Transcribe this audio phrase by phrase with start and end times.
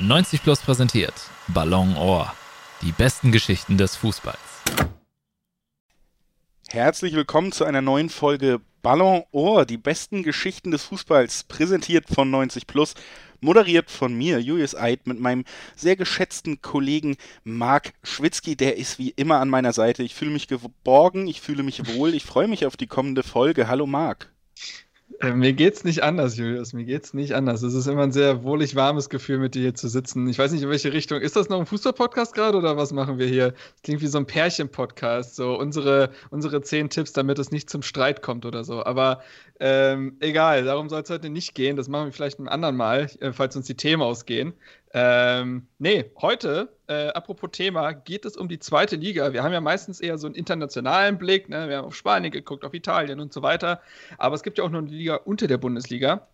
[0.00, 1.12] 90 Plus präsentiert
[1.48, 2.32] Ballon Ohr.
[2.82, 4.38] Die besten Geschichten des Fußballs.
[6.68, 12.30] Herzlich willkommen zu einer neuen Folge Ballon Ohr, die besten Geschichten des Fußballs, präsentiert von
[12.30, 12.94] 90 Plus,
[13.40, 19.10] moderiert von mir, Julius Eid, mit meinem sehr geschätzten Kollegen Marc Schwitzky, der ist wie
[19.10, 20.04] immer an meiner Seite.
[20.04, 23.66] Ich fühle mich geborgen, ich fühle mich wohl, ich freue mich auf die kommende Folge.
[23.66, 24.32] Hallo Marc.
[25.20, 26.74] Äh, mir geht's nicht anders, Julius.
[26.74, 27.62] Mir geht's nicht anders.
[27.62, 30.28] Es ist immer ein sehr wohlig warmes Gefühl, mit dir hier zu sitzen.
[30.28, 31.20] Ich weiß nicht, in welche Richtung.
[31.20, 33.52] Ist das noch ein Fußball-Podcast gerade oder was machen wir hier?
[33.52, 35.34] Das klingt wie so ein Pärchen-Podcast.
[35.34, 38.84] So unsere, unsere zehn Tipps, damit es nicht zum Streit kommt oder so.
[38.84, 39.22] Aber
[39.60, 41.76] ähm, egal, darum soll es heute nicht gehen.
[41.76, 44.52] Das machen wir vielleicht ein anderen Mal, äh, falls uns die Themen ausgehen.
[44.94, 49.32] Ähm, nee, heute, äh, apropos Thema, geht es um die zweite Liga.
[49.32, 51.48] Wir haben ja meistens eher so einen internationalen Blick.
[51.48, 51.68] Ne?
[51.68, 53.82] Wir haben auf Spanien geguckt, auf Italien und so weiter.
[54.16, 56.26] Aber es gibt ja auch noch eine Liga unter der Bundesliga.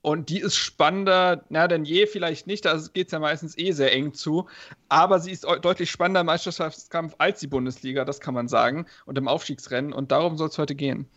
[0.00, 3.72] Und die ist spannender, na, denn je vielleicht nicht, da geht es ja meistens eh
[3.72, 4.48] sehr eng zu.
[4.88, 8.86] Aber sie ist deutlich spannender im Meisterschaftskampf als die Bundesliga, das kann man sagen.
[9.06, 9.92] Und im Aufstiegsrennen.
[9.92, 11.08] Und darum soll es heute gehen.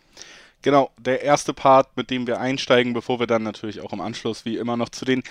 [0.62, 4.46] Genau, der erste Part, mit dem wir einsteigen, bevor wir dann natürlich auch im Anschluss
[4.46, 5.24] wie immer noch zu den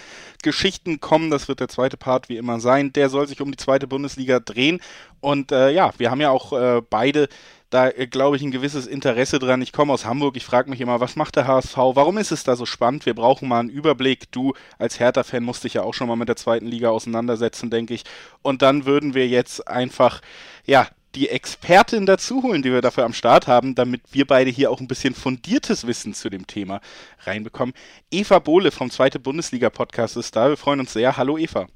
[0.43, 1.31] Geschichten kommen.
[1.31, 2.93] Das wird der zweite Part wie immer sein.
[2.93, 4.81] Der soll sich um die zweite Bundesliga drehen.
[5.21, 7.29] Und äh, ja, wir haben ja auch äh, beide
[7.71, 9.63] da, äh, glaube ich, ein gewisses Interesse dran.
[9.63, 11.77] Ich komme aus Hamburg, ich frage mich immer, was macht der HSV?
[11.77, 13.07] Warum ist es da so spannend?
[13.07, 14.31] Wir brauchen mal einen Überblick.
[14.33, 17.95] Du als Hertha-Fan musst dich ja auch schon mal mit der zweiten Liga auseinandersetzen, denke
[17.95, 18.05] ich.
[18.43, 20.21] Und dann würden wir jetzt einfach,
[20.67, 24.71] ja, die Expertin dazu holen, die wir dafür am Start haben, damit wir beide hier
[24.71, 26.81] auch ein bisschen fundiertes Wissen zu dem Thema
[27.25, 27.75] reinbekommen.
[28.11, 30.49] Eva Bohle vom Zweite Bundesliga-Podcast ist da.
[30.49, 31.17] Wir freuen uns sehr.
[31.17, 31.67] Hallo Eva.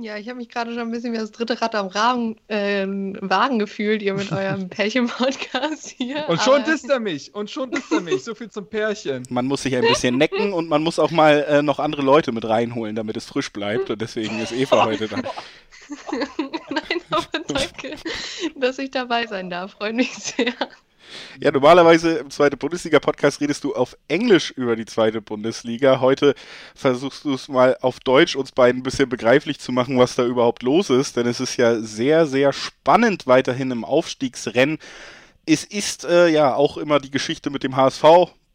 [0.00, 2.86] Ja, ich habe mich gerade schon ein bisschen wie das dritte Rad am Rahmen, äh,
[2.86, 6.28] Wagen gefühlt, ihr mit eurem Pärchen-Podcast hier.
[6.28, 9.24] Und schon disst er mich, und schon disst er mich, so viel zum Pärchen.
[9.28, 12.30] Man muss sich ein bisschen necken und man muss auch mal äh, noch andere Leute
[12.30, 15.16] mit reinholen, damit es frisch bleibt und deswegen ist Eva heute da.
[17.54, 17.96] Danke,
[18.56, 20.54] dass ich dabei sein darf, freut mich sehr.
[21.40, 26.00] Ja, normalerweise im zweiten Bundesliga-Podcast redest du auf Englisch über die zweite Bundesliga.
[26.00, 26.34] Heute
[26.74, 30.24] versuchst du es mal auf Deutsch uns beiden ein bisschen begreiflich zu machen, was da
[30.24, 34.78] überhaupt los ist, denn es ist ja sehr, sehr spannend weiterhin im Aufstiegsrennen.
[35.46, 38.04] Es ist äh, ja auch immer die Geschichte mit dem HSV,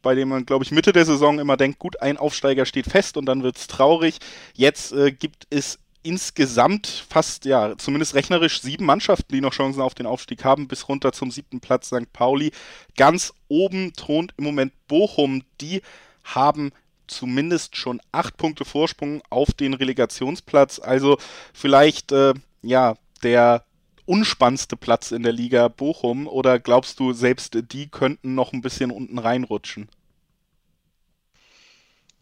[0.03, 3.17] bei dem man, glaube ich, Mitte der Saison immer denkt, gut, ein Aufsteiger steht fest
[3.17, 4.19] und dann wird es traurig.
[4.53, 9.96] Jetzt äh, gibt es insgesamt fast, ja, zumindest rechnerisch sieben Mannschaften, die noch Chancen auf
[9.96, 12.12] den Aufstieg haben, bis runter zum siebten Platz St.
[12.14, 12.52] Pauli.
[12.97, 15.44] Ganz oben thront im Moment Bochum.
[15.62, 15.81] Die
[16.24, 16.72] haben
[17.08, 20.80] zumindest schon acht Punkte Vorsprung auf den Relegationsplatz.
[20.80, 21.18] Also
[21.53, 23.66] vielleicht, äh, ja, der
[24.06, 26.28] unspannendste Platz in der Liga Bochum.
[26.28, 29.90] Oder glaubst du, selbst die könnten noch ein bisschen unten reinrutschen?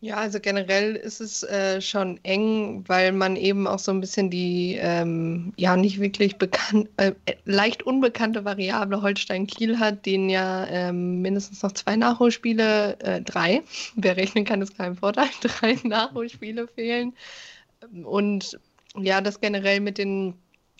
[0.03, 4.31] Ja, also generell ist es äh, schon eng, weil man eben auch so ein bisschen
[4.31, 7.13] die ähm, ja nicht wirklich bekannt, äh,
[7.45, 13.61] leicht unbekannte Variable Holstein-Kiel hat, denen ja ähm, mindestens noch zwei Nachholspiele, äh, drei,
[13.95, 17.13] wer rechnen kann, ist kein Vorteil, drei Nachholspiele fehlen.
[18.03, 18.59] Und
[18.97, 20.33] ja, das generell mit den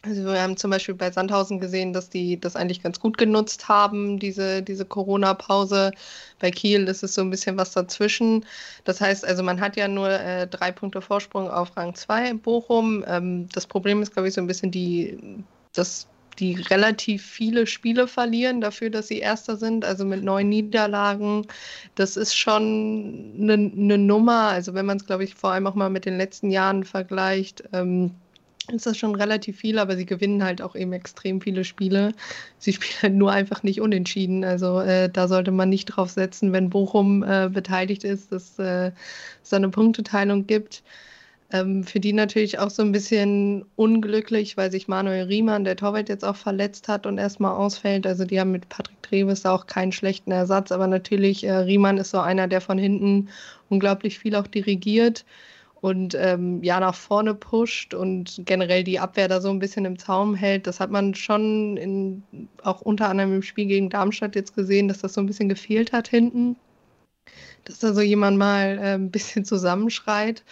[0.04, 3.68] also wir haben zum Beispiel bei Sandhausen gesehen, dass die das eigentlich ganz gut genutzt
[3.68, 5.92] haben, diese, diese Corona-Pause.
[6.40, 8.46] Bei Kiel ist es so ein bisschen was dazwischen.
[8.84, 12.40] Das heißt, also man hat ja nur äh, drei Punkte Vorsprung auf Rang 2 in
[12.40, 13.06] Bochum.
[13.08, 16.08] Ähm, das Problem ist, glaube ich, so ein bisschen die, dass
[16.40, 21.46] die relativ viele Spiele verlieren dafür, dass sie Erster sind, also mit neun Niederlagen.
[21.94, 24.48] Das ist schon eine ne Nummer.
[24.50, 27.64] Also wenn man es, glaube ich, vor allem auch mal mit den letzten Jahren vergleicht.
[27.74, 28.16] Ähm,
[28.70, 32.14] ist das schon relativ viel, aber sie gewinnen halt auch eben extrem viele Spiele.
[32.60, 34.44] Sie spielen halt nur einfach nicht unentschieden.
[34.44, 38.92] Also äh, da sollte man nicht drauf setzen, wenn Bochum äh, beteiligt ist, dass äh,
[39.44, 40.84] es da eine Punkteteilung gibt.
[41.54, 46.08] Ähm, für die natürlich auch so ein bisschen unglücklich, weil sich Manuel Riemann, der Torwart,
[46.08, 48.08] jetzt auch verletzt hat und erstmal ausfällt.
[48.08, 52.12] Also die haben mit Patrick Treves auch keinen schlechten Ersatz, aber natürlich äh, Riemann ist
[52.12, 53.30] so einer, der von hinten
[53.70, 55.26] unglaublich viel auch dirigiert
[55.81, 59.97] und ähm, ja nach vorne pusht und generell die Abwehr da so ein bisschen im
[59.97, 60.67] Zaum hält.
[60.67, 62.23] Das hat man schon in,
[62.64, 65.91] auch unter anderem im Spiel gegen Darmstadt jetzt gesehen, dass das so ein bisschen gefehlt
[65.91, 66.56] hat hinten.
[67.66, 70.44] Dass da so jemand mal äh, ein bisschen zusammenschreit.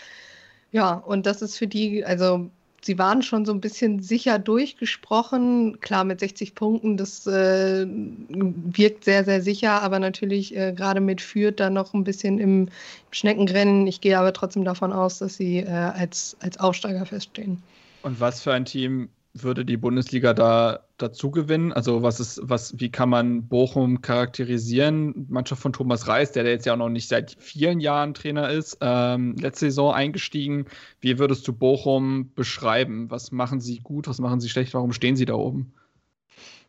[0.71, 2.49] Ja, und das ist für die, also
[2.81, 5.79] sie waren schon so ein bisschen sicher durchgesprochen.
[5.81, 11.21] Klar, mit 60 Punkten, das äh, wirkt sehr, sehr sicher, aber natürlich äh, gerade mit
[11.21, 12.69] Fürth dann noch ein bisschen im, im,
[13.11, 13.87] Schneckenrennen.
[13.87, 17.61] Ich gehe aber trotzdem davon aus, dass sie äh, als, als Aufsteiger feststehen.
[18.01, 19.09] Und was für ein Team
[19.43, 21.73] würde die Bundesliga da dazu gewinnen?
[21.73, 25.27] Also was ist, was, wie kann man Bochum charakterisieren?
[25.29, 28.77] Mannschaft von Thomas Reis, der, jetzt ja auch noch nicht seit vielen Jahren Trainer ist,
[28.81, 30.65] ähm, letzte Saison eingestiegen.
[31.01, 33.09] Wie würdest du Bochum beschreiben?
[33.09, 34.73] Was machen sie gut, was machen sie schlecht?
[34.73, 35.73] Warum stehen sie da oben?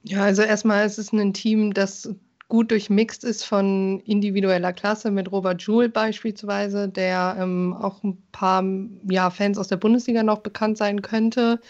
[0.02, 2.14] Ja, also erstmal ist es ein Team, das
[2.50, 8.62] gut durchmixt ist von individueller Klasse mit Robert Joule beispielsweise, der ähm, auch ein paar
[9.08, 11.60] ja, Fans aus der Bundesliga noch bekannt sein könnte.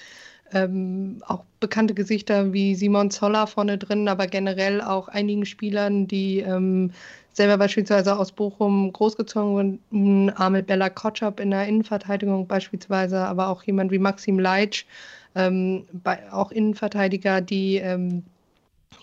[0.52, 6.40] Ähm, auch bekannte Gesichter wie Simon Zoller vorne drin, aber generell auch einigen Spielern, die
[6.40, 6.90] ähm,
[7.32, 13.62] selber beispielsweise aus Bochum großgezogen wurden, Ahmed Bella Kotschap in der Innenverteidigung beispielsweise, aber auch
[13.62, 14.84] jemand wie Maxim Leitsch,
[15.34, 18.24] ähm, bei, auch Innenverteidiger, die ähm,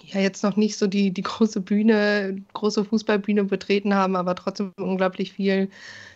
[0.06, 4.72] ja jetzt noch nicht so die, die große Bühne, große Fußballbühne betreten haben, aber trotzdem
[4.78, 5.70] unglaublich viel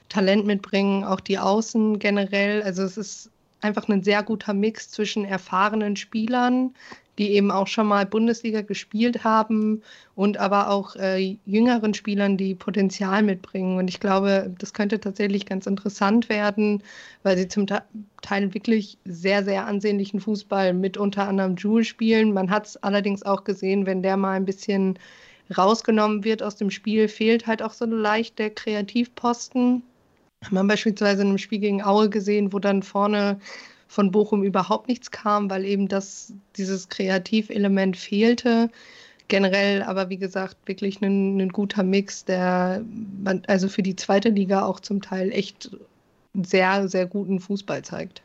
[0.10, 2.62] Talent mitbringen, auch die Außen generell.
[2.64, 3.32] Also es ist
[3.62, 6.74] einfach ein sehr guter Mix zwischen erfahrenen Spielern,
[7.18, 9.82] die eben auch schon mal Bundesliga gespielt haben
[10.16, 13.78] und aber auch äh, jüngeren Spielern, die Potenzial mitbringen.
[13.78, 16.82] Und ich glaube, das könnte tatsächlich ganz interessant werden,
[17.24, 22.34] weil sie zum Teil wirklich sehr, sehr ansehnlichen Fußball mit unter anderem Jules spielen.
[22.34, 24.98] Man hat es allerdings auch gesehen, wenn der mal ein bisschen
[25.56, 29.84] rausgenommen wird aus dem Spiel, fehlt halt auch so leicht der Kreativposten.
[30.44, 33.40] Haben wir beispielsweise in einem Spiel gegen Aue gesehen, wo dann vorne
[33.88, 38.70] von Bochum überhaupt nichts kam, weil eben das, dieses Kreativelement fehlte.
[39.28, 42.84] Generell aber, wie gesagt, wirklich ein, ein guter Mix, der
[43.48, 45.72] also für die zweite Liga auch zum Teil echt
[46.34, 48.22] sehr, sehr guten Fußball zeigt.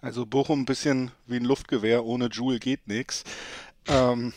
[0.00, 3.24] Also Bochum ein bisschen wie ein Luftgewehr, ohne Joule geht nichts.
[3.88, 4.32] Ähm,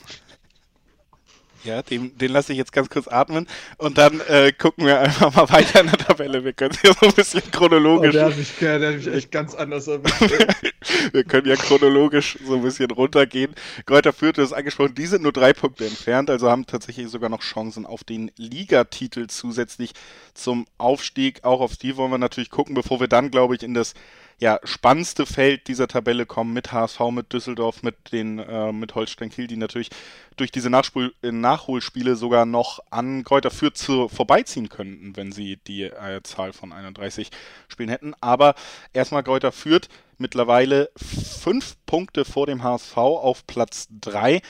[1.65, 3.47] ja, den, den lasse ich jetzt ganz kurz atmen
[3.77, 6.44] und dann äh, gucken wir einfach mal weiter in der Tabelle.
[6.44, 8.09] Wir können hier so ein bisschen chronologisch.
[8.09, 9.88] Oh, der, hat mich, der hat mich echt ganz anders
[11.12, 13.53] Wir können ja chronologisch so ein bisschen runtergehen.
[13.85, 17.41] Kräuter Fürth ist angesprochen, die sind nur drei Punkte entfernt, also haben tatsächlich sogar noch
[17.41, 19.94] Chancen auf den Ligatitel zusätzlich
[20.33, 21.44] zum Aufstieg.
[21.44, 23.94] Auch auf die wollen wir natürlich gucken, bevor wir dann, glaube ich, in das
[24.40, 29.30] ja, spannendste Feld dieser Tabelle kommen mit HSV, mit Düsseldorf, mit den äh, mit Holstein
[29.30, 29.90] Kiel, die natürlich
[30.36, 35.58] durch diese Nachspul äh, Nachholspiele sogar noch an Kräuter Fürth zu, vorbeiziehen könnten, wenn sie
[35.68, 37.30] die äh, Zahl von 31
[37.70, 38.14] Spielen hätten.
[38.20, 38.56] Aber
[38.92, 39.88] erstmal Kräuter Fürth
[40.18, 44.42] mittlerweile fünf Punkte vor dem HSV auf Platz 3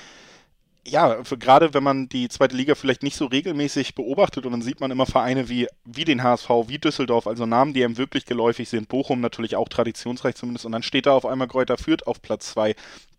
[0.87, 4.79] ja, gerade wenn man die zweite Liga vielleicht nicht so regelmäßig beobachtet und dann sieht
[4.79, 8.69] man immer Vereine wie, wie den HSV, wie Düsseldorf, also Namen, die einem wirklich geläufig
[8.69, 12.21] sind, Bochum natürlich auch traditionsreich zumindest und dann steht da auf einmal Kräuter Fürth auf
[12.21, 12.75] Platz 2.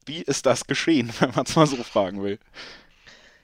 [0.06, 2.38] Wie ist das geschehen, wenn man es mal so fragen will?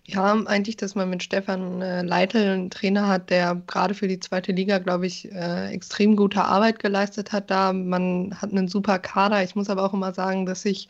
[0.05, 4.19] Ja, eigentlich, dass man mit Stefan äh, Leitl einen Trainer hat, der gerade für die
[4.19, 7.73] zweite Liga, glaube ich, äh, extrem gute Arbeit geleistet hat da.
[7.73, 9.45] Man hat einen super Kader.
[9.45, 10.89] Ich muss aber auch immer sagen, dass ich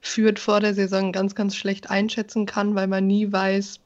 [0.00, 3.80] führt vor der Saison ganz, ganz schlecht einschätzen kann, weil man nie weiß,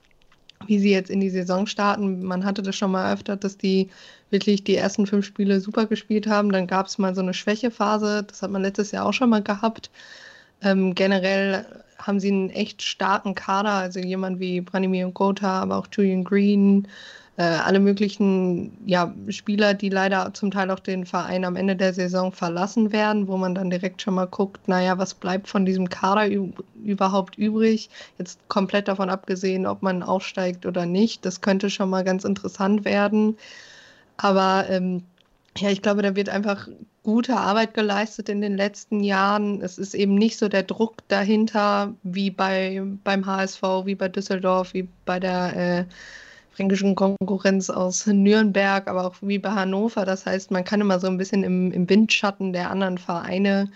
[0.67, 2.23] wie sie jetzt in die Saison starten.
[2.23, 3.91] Man hatte das schon mal öfter, dass die
[4.31, 6.53] wirklich die ersten fünf Spiele super gespielt haben.
[6.53, 8.25] Dann gab es mal so eine Schwächephase.
[8.25, 9.91] Das hat man letztes Jahr auch schon mal gehabt.
[10.63, 11.67] Ähm, generell
[11.99, 13.73] haben sie einen echt starken Kader.
[13.73, 16.89] Also jemand wie Branimir Gotha, aber auch Julian Green,
[17.37, 21.93] äh, alle möglichen ja, Spieler, die leider zum Teil auch den Verein am Ende der
[21.93, 25.89] Saison verlassen werden, wo man dann direkt schon mal guckt, naja, was bleibt von diesem
[25.89, 26.29] Kader
[26.85, 27.91] überhaupt übrig?
[28.19, 31.25] Jetzt komplett davon abgesehen, ob man aufsteigt oder nicht.
[31.27, 33.37] Das könnte schon mal ganz interessant werden.
[34.17, 35.03] Aber ähm,
[35.59, 36.69] ja, ich glaube, da wird einfach
[37.03, 39.61] gute Arbeit geleistet in den letzten Jahren.
[39.61, 44.73] Es ist eben nicht so der Druck dahinter wie bei, beim HSV, wie bei Düsseldorf,
[44.73, 45.85] wie bei der äh,
[46.55, 50.05] fränkischen Konkurrenz aus Nürnberg, aber auch wie bei Hannover.
[50.05, 53.71] Das heißt, man kann immer so ein bisschen im, im Windschatten der anderen Vereine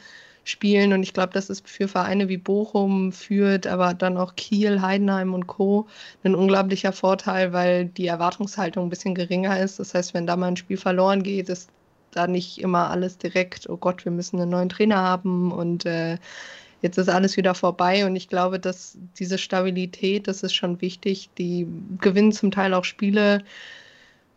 [0.45, 0.93] spielen.
[0.93, 5.35] Und ich glaube, das ist für Vereine wie Bochum, Fürth, aber dann auch Kiel, Heidenheim
[5.35, 5.87] und Co.
[6.25, 9.79] ein unglaublicher Vorteil, weil die Erwartungshaltung ein bisschen geringer ist.
[9.79, 11.71] Das heißt, wenn da mal ein Spiel verloren geht, ist
[12.13, 16.17] da nicht immer alles direkt, oh Gott, wir müssen einen neuen Trainer haben und äh,
[16.83, 21.31] jetzt ist alles wieder vorbei und ich glaube, dass diese Stabilität, das ist schon wichtig.
[21.39, 21.67] Die
[22.01, 23.43] gewinnen zum Teil auch Spiele,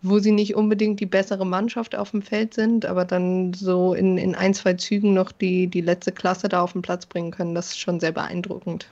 [0.01, 4.17] wo sie nicht unbedingt die bessere Mannschaft auf dem Feld sind, aber dann so in,
[4.17, 7.55] in ein, zwei Zügen noch die, die letzte Klasse da auf den Platz bringen können.
[7.55, 8.87] Das ist schon sehr beeindruckend.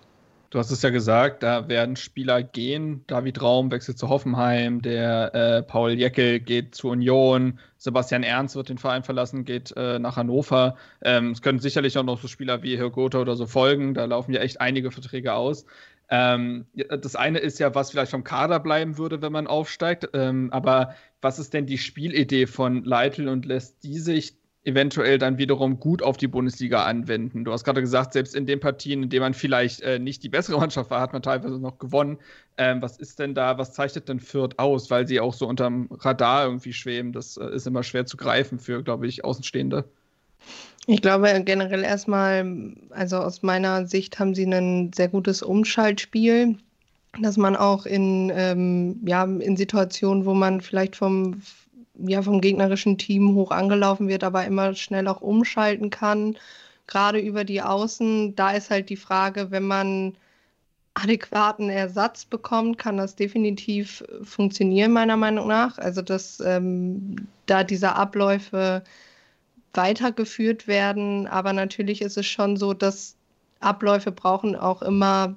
[0.49, 3.03] Du hast es ja gesagt, da werden Spieler gehen.
[3.05, 8.69] David Raum wechselt zu Hoffenheim, der äh, Paul Jeckel geht zu Union, Sebastian Ernst wird
[8.69, 10.75] den Verein verlassen, geht äh, nach Hannover.
[11.03, 13.93] Ähm, es können sicherlich auch noch so Spieler wie Hirgota oder so folgen.
[13.93, 15.65] Da laufen ja echt einige Verträge aus.
[16.09, 20.09] Ähm, das eine ist ja, was vielleicht vom Kader bleiben würde, wenn man aufsteigt.
[20.13, 25.37] Ähm, aber was ist denn die Spielidee von Leitl und lässt die sich eventuell dann
[25.37, 27.45] wiederum gut auf die Bundesliga anwenden.
[27.45, 30.29] Du hast gerade gesagt, selbst in den Partien, in denen man vielleicht äh, nicht die
[30.29, 32.17] bessere Mannschaft war, hat man teilweise noch gewonnen.
[32.57, 35.87] Ähm, was ist denn da, was zeichnet denn Fürth aus, weil sie auch so unterm
[35.91, 37.13] Radar irgendwie schweben?
[37.13, 39.85] Das äh, ist immer schwer zu greifen für, glaube ich, Außenstehende.
[40.87, 46.57] Ich glaube generell erstmal, also aus meiner Sicht haben sie ein sehr gutes Umschaltspiel,
[47.21, 51.41] dass man auch in, ähm, ja, in Situationen, wo man vielleicht vom
[52.05, 56.37] ja, vom gegnerischen Team hoch angelaufen wird, aber immer schnell auch umschalten kann,
[56.87, 58.35] gerade über die Außen.
[58.35, 60.17] Da ist halt die Frage, wenn man
[60.93, 65.77] adäquaten Ersatz bekommt, kann das definitiv funktionieren, meiner Meinung nach.
[65.77, 68.83] Also, dass ähm, da diese Abläufe
[69.73, 71.27] weitergeführt werden.
[71.27, 73.15] Aber natürlich ist es schon so, dass
[73.59, 75.35] Abläufe brauchen auch immer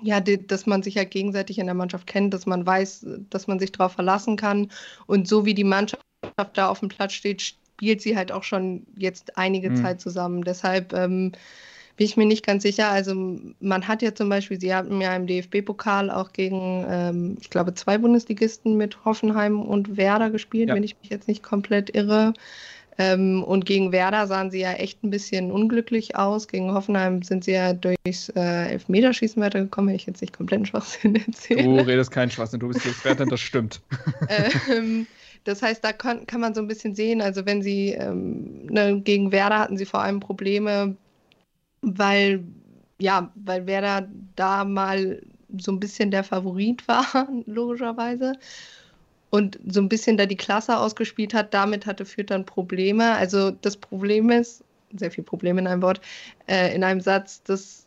[0.00, 3.58] ja, dass man sich ja gegenseitig in der Mannschaft kennt, dass man weiß, dass man
[3.58, 4.70] sich darauf verlassen kann.
[5.06, 6.02] Und so wie die Mannschaft
[6.54, 9.76] da auf dem Platz steht, spielt sie halt auch schon jetzt einige mhm.
[9.76, 10.44] Zeit zusammen.
[10.44, 11.32] Deshalb ähm,
[11.96, 12.88] bin ich mir nicht ganz sicher.
[12.88, 17.50] Also man hat ja zum Beispiel, sie hatten ja im DFB-Pokal auch gegen, ähm, ich
[17.50, 20.74] glaube, zwei Bundesligisten mit Hoffenheim und Werder gespielt, ja.
[20.74, 22.32] wenn ich mich jetzt nicht komplett irre.
[22.98, 26.46] Ähm, und gegen Werder sahen sie ja echt ein bisschen unglücklich aus.
[26.46, 31.16] Gegen Hoffenheim sind sie ja durchs äh, Elfmeterschießen weitergekommen, wenn ich jetzt nicht komplett Schwachsinn
[31.16, 31.62] erzähle.
[31.62, 33.80] Du redest keinen Schwachsinn, du bist Expertin, das stimmt.
[34.70, 35.06] ähm,
[35.44, 39.00] das heißt, da kann, kann man so ein bisschen sehen, also wenn sie ähm, ne,
[39.00, 40.96] gegen Werder hatten sie vor allem Probleme,
[41.80, 42.44] weil
[42.98, 45.20] ja, weil Werder da mal
[45.58, 48.34] so ein bisschen der Favorit war, logischerweise
[49.32, 51.54] und so ein bisschen da die Klasse ausgespielt hat.
[51.54, 53.14] Damit hatte Fürth dann Probleme.
[53.14, 54.62] Also das Problem ist,
[54.94, 56.02] sehr viel Probleme in einem Wort,
[56.46, 57.86] äh, in einem Satz, dass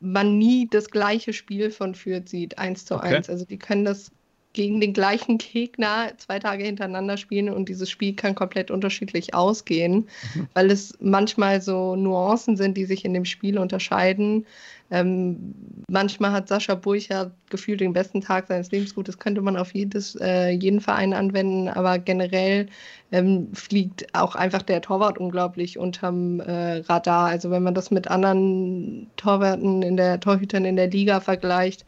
[0.00, 3.16] man nie das gleiche Spiel von Fürth sieht, eins zu okay.
[3.16, 3.28] eins.
[3.28, 4.10] Also die können das
[4.52, 10.08] gegen den gleichen Gegner zwei Tage hintereinander spielen und dieses Spiel kann komplett unterschiedlich ausgehen,
[10.34, 10.48] mhm.
[10.54, 14.46] weil es manchmal so Nuancen sind, die sich in dem Spiel unterscheiden.
[14.92, 15.54] Ähm,
[15.88, 18.94] manchmal hat Sascha Burcher gefühlt den besten Tag seines Lebens.
[18.94, 22.66] Gut, das könnte man auf jedes, äh, jeden Verein anwenden, aber generell
[23.12, 27.26] ähm, fliegt auch einfach der Torwart unglaublich unterm äh, Radar.
[27.26, 31.84] Also wenn man das mit anderen Torwarten in der Torhütern in der Liga vergleicht,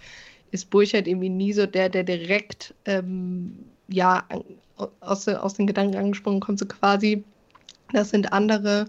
[0.53, 4.25] ist Burchard irgendwie nie so der, der direkt ähm, ja,
[5.01, 7.25] aus, aus den Gedanken angesprungen kommt, so quasi.
[7.93, 8.87] Das sind andere.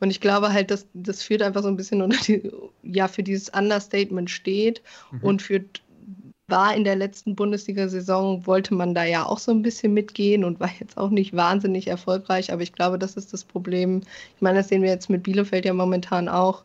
[0.00, 2.50] Und ich glaube halt, dass das führt einfach so ein bisschen unter die,
[2.82, 5.22] ja, für dieses Understatement steht mhm.
[5.22, 5.64] und für
[6.46, 10.60] war in der letzten Bundesliga-Saison, wollte man da ja auch so ein bisschen mitgehen und
[10.60, 14.02] war jetzt auch nicht wahnsinnig erfolgreich, aber ich glaube, das ist das Problem.
[14.36, 16.64] Ich meine, das sehen wir jetzt mit Bielefeld ja momentan auch.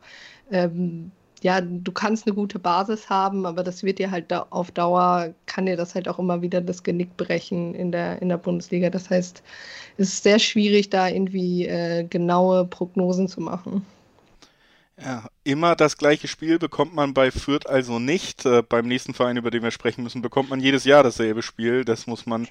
[0.52, 1.12] Ähm,
[1.44, 5.34] ja, du kannst eine gute Basis haben, aber das wird dir halt da auf Dauer,
[5.46, 8.90] kann dir das halt auch immer wieder das Genick brechen in der, in der Bundesliga.
[8.90, 9.44] Das heißt,
[9.98, 13.86] es ist sehr schwierig, da irgendwie äh, genaue Prognosen zu machen.
[15.02, 18.46] Ja, immer das gleiche Spiel bekommt man bei Fürth also nicht.
[18.46, 21.86] Äh, beim nächsten Verein, über den wir sprechen müssen, bekommt man jedes Jahr dasselbe Spiel.
[21.86, 22.48] Das muss man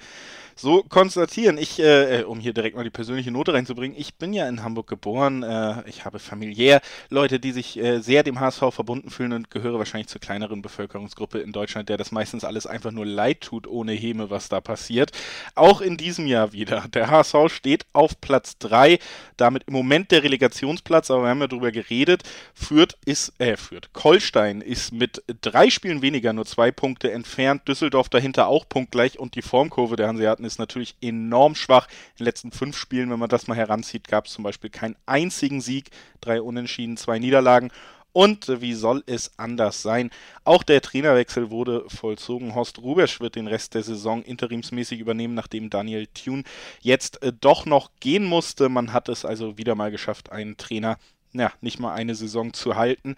[0.59, 1.57] so konstatieren.
[1.57, 4.63] Ich, äh, äh, um hier direkt mal die persönliche Note reinzubringen, ich bin ja in
[4.63, 5.43] Hamburg geboren.
[5.43, 9.79] Äh, ich habe familiär Leute, die sich äh, sehr dem HSV verbunden fühlen und gehöre
[9.79, 13.93] wahrscheinlich zur kleineren Bevölkerungsgruppe in Deutschland, der das meistens alles einfach nur leid tut ohne
[13.93, 15.11] Häme, was da passiert.
[15.55, 16.85] Auch in diesem Jahr wieder.
[16.93, 18.99] Der HSV steht auf Platz 3,
[19.37, 22.23] damit im Moment der Relegationsplatz, aber wir haben ja drüber geredet.
[22.53, 27.67] Fürth ist, äh, Fürth, Kolstein ist mit drei Spielen weniger nur zwei Punkte entfernt.
[27.67, 31.87] Düsseldorf dahinter auch punktgleich und die Formkurve der Hanseaten ist natürlich enorm schwach.
[31.87, 34.95] In den letzten fünf Spielen, wenn man das mal heranzieht, gab es zum Beispiel keinen
[35.05, 35.91] einzigen Sieg,
[36.21, 37.71] drei Unentschieden, zwei Niederlagen.
[38.11, 40.09] Und wie soll es anders sein?
[40.43, 42.55] Auch der Trainerwechsel wurde vollzogen.
[42.55, 46.43] Horst Rubesch wird den Rest der Saison interimsmäßig übernehmen, nachdem Daniel Thune
[46.81, 48.67] jetzt äh, doch noch gehen musste.
[48.67, 50.97] Man hat es also wieder mal geschafft, einen Trainer
[51.33, 53.15] ja, nicht mal eine Saison zu halten.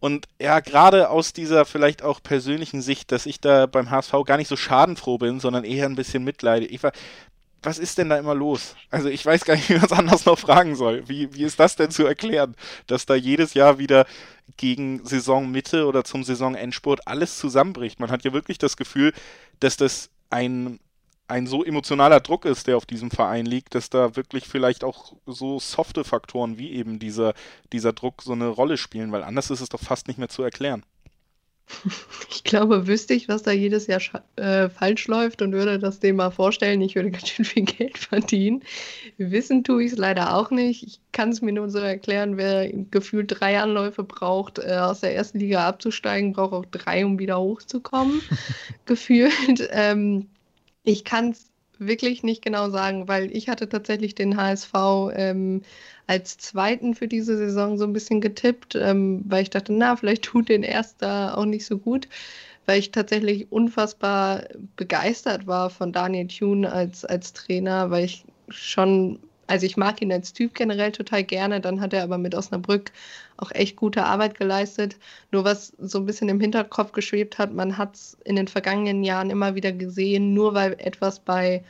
[0.00, 4.36] Und ja, gerade aus dieser vielleicht auch persönlichen Sicht, dass ich da beim HSV gar
[4.36, 6.66] nicht so schadenfroh bin, sondern eher ein bisschen mitleide.
[6.66, 6.82] Ich
[7.62, 8.74] was ist denn da immer los?
[8.90, 11.08] Also ich weiß gar nicht, wie man es anders noch fragen soll.
[11.08, 14.06] Wie, wie ist das denn zu erklären, dass da jedes Jahr wieder
[14.56, 18.00] gegen Saisonmitte oder zum Saisonendspurt alles zusammenbricht?
[18.00, 19.12] Man hat ja wirklich das Gefühl,
[19.60, 20.80] dass das ein
[21.32, 25.14] ein so emotionaler Druck ist, der auf diesem Verein liegt, dass da wirklich vielleicht auch
[25.26, 27.32] so softe Faktoren wie eben dieser,
[27.72, 30.42] dieser Druck so eine Rolle spielen, weil anders ist es doch fast nicht mehr zu
[30.42, 30.84] erklären.
[32.30, 34.00] Ich glaube, wüsste ich, was da jedes Jahr
[34.36, 37.96] äh, falsch läuft und würde das dem mal vorstellen, ich würde ganz schön viel Geld
[37.96, 38.62] verdienen.
[39.16, 40.82] Wissen tue ich es leider auch nicht.
[40.82, 45.14] Ich kann es mir nur so erklären, wer gefühlt drei Anläufe braucht, äh, aus der
[45.14, 48.20] ersten Liga abzusteigen, braucht auch drei, um wieder hochzukommen,
[48.86, 49.68] gefühlt.
[49.70, 50.28] Ähm,
[50.84, 54.72] ich kann es wirklich nicht genau sagen, weil ich hatte tatsächlich den HSV
[55.14, 55.62] ähm,
[56.06, 60.24] als zweiten für diese Saison so ein bisschen getippt, ähm, weil ich dachte, na, vielleicht
[60.24, 62.08] tut den Erster auch nicht so gut,
[62.66, 64.44] weil ich tatsächlich unfassbar
[64.76, 69.18] begeistert war von Daniel Thune als, als Trainer, weil ich schon
[69.52, 71.60] also ich mag ihn als Typ generell total gerne.
[71.60, 72.90] Dann hat er aber mit Osnabrück
[73.36, 74.96] auch echt gute Arbeit geleistet.
[75.30, 79.04] Nur was so ein bisschen im Hinterkopf geschwebt hat, man hat es in den vergangenen
[79.04, 81.62] Jahren immer wieder gesehen, nur weil etwas bei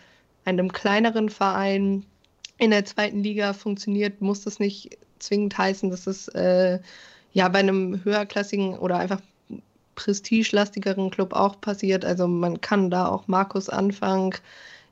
[0.45, 2.07] einem kleineren Verein
[2.59, 6.79] in der zweiten Liga funktioniert, muss das nicht zwingend heißen, dass es äh,
[7.33, 9.21] ja bei einem höherklassigen oder einfach
[9.97, 12.05] prestigelastigeren Club auch passiert.
[12.05, 14.37] Also man kann da auch Markus Anfang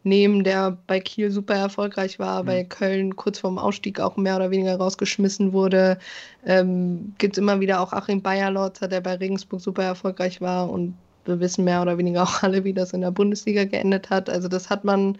[0.02, 2.46] nehmen, der bei Kiel super erfolgreich war, mhm.
[2.46, 5.98] bei Köln kurz vorm Ausstieg auch mehr oder weniger rausgeschmissen wurde.
[6.44, 10.94] Ähm, Gibt es immer wieder auch Achim Bayerlotzer, der bei Regensburg super erfolgreich war und
[11.24, 14.30] wir wissen mehr oder weniger auch alle, wie das in der Bundesliga geendet hat.
[14.30, 15.18] Also das hat man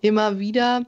[0.00, 0.84] immer wieder.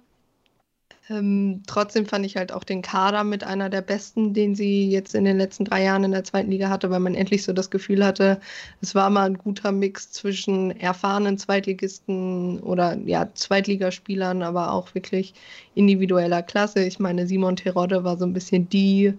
[1.10, 5.14] Ähm, trotzdem fand ich halt auch den Kader mit einer der besten, den sie jetzt
[5.14, 7.70] in den letzten drei Jahren in der zweiten Liga hatte, weil man endlich so das
[7.70, 8.40] Gefühl hatte,
[8.82, 15.32] es war mal ein guter Mix zwischen erfahrenen Zweitligisten oder ja, Zweitligaspielern, aber auch wirklich
[15.74, 16.84] individueller Klasse.
[16.84, 19.14] Ich meine, Simon Terodde war so ein bisschen die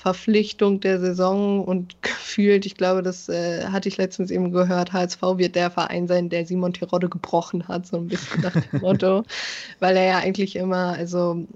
[0.00, 5.20] Verpflichtung der Saison und gefühlt, ich glaube, das äh, hatte ich letztens eben gehört, HSV
[5.36, 9.24] wird der Verein sein, der Simon Terodde gebrochen hat, so ein bisschen nach dem Motto,
[9.78, 11.46] weil er ja eigentlich immer, also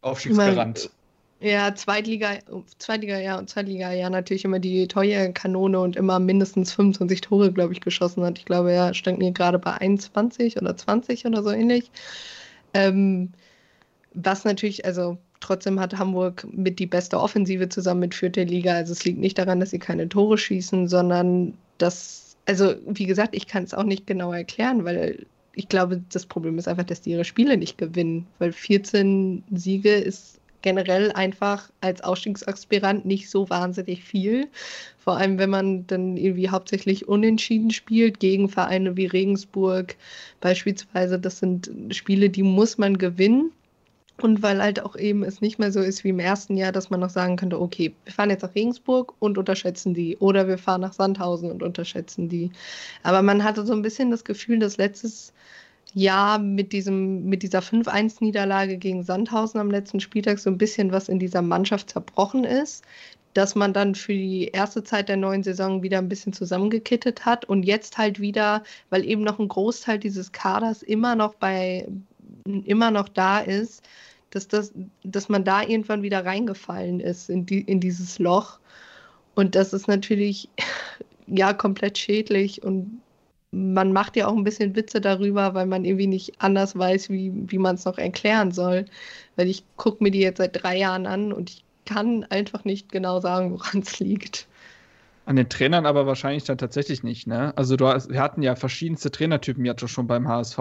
[0.00, 0.88] Aufstiegsgarant.
[1.40, 2.38] ja, Zweitliga,
[2.78, 7.52] Zweitliga, ja, und Zweitliga, ja, natürlich immer die teure Kanone und immer mindestens 25 Tore,
[7.52, 8.38] glaube ich, geschossen hat.
[8.38, 11.90] Ich glaube, er stand mir gerade bei 21 oder 20 oder so ähnlich.
[12.72, 13.32] Ähm,
[14.14, 18.72] was natürlich, also Trotzdem hat Hamburg mit die beste Offensive zusammen mit Vierte Liga.
[18.72, 23.36] Also es liegt nicht daran, dass sie keine Tore schießen, sondern dass, also wie gesagt,
[23.36, 27.02] ich kann es auch nicht genau erklären, weil ich glaube, das Problem ist einfach, dass
[27.02, 33.50] die ihre Spiele nicht gewinnen, weil 14 Siege ist generell einfach als Ausstiegsaspirant nicht so
[33.50, 34.48] wahnsinnig viel.
[34.96, 39.96] Vor allem, wenn man dann irgendwie hauptsächlich unentschieden spielt gegen Vereine wie Regensburg
[40.40, 41.18] beispielsweise.
[41.18, 43.52] Das sind Spiele, die muss man gewinnen.
[44.20, 46.88] Und weil halt auch eben es nicht mehr so ist wie im ersten Jahr, dass
[46.88, 50.16] man noch sagen könnte, okay, wir fahren jetzt nach Regensburg und unterschätzen die.
[50.18, 52.52] Oder wir fahren nach Sandhausen und unterschätzen die.
[53.02, 55.32] Aber man hatte so ein bisschen das Gefühl, dass letztes
[55.94, 61.08] Jahr mit, diesem, mit dieser 5-1-Niederlage gegen Sandhausen am letzten Spieltag so ein bisschen was
[61.08, 62.84] in dieser Mannschaft zerbrochen ist.
[63.32, 67.44] Dass man dann für die erste Zeit der neuen Saison wieder ein bisschen zusammengekittet hat
[67.44, 71.88] und jetzt halt wieder, weil eben noch ein Großteil dieses Kaders immer noch bei,
[72.44, 73.82] immer noch da ist,
[74.30, 78.58] dass, das, dass man da irgendwann wieder reingefallen ist in, die, in dieses Loch.
[79.34, 80.48] Und das ist natürlich
[81.26, 83.00] ja komplett schädlich und
[83.50, 87.32] man macht ja auch ein bisschen Witze darüber, weil man irgendwie nicht anders weiß, wie,
[87.34, 88.84] wie man es noch erklären soll.
[89.36, 92.90] Weil ich gucke mir die jetzt seit drei Jahren an und ich kann einfach nicht
[92.90, 94.48] genau sagen, woran es liegt.
[95.26, 97.56] An den Trainern aber wahrscheinlich dann tatsächlich nicht, ne?
[97.56, 100.58] Also du hast, wir hatten ja verschiedenste Trainertypen jetzt schon beim HSV.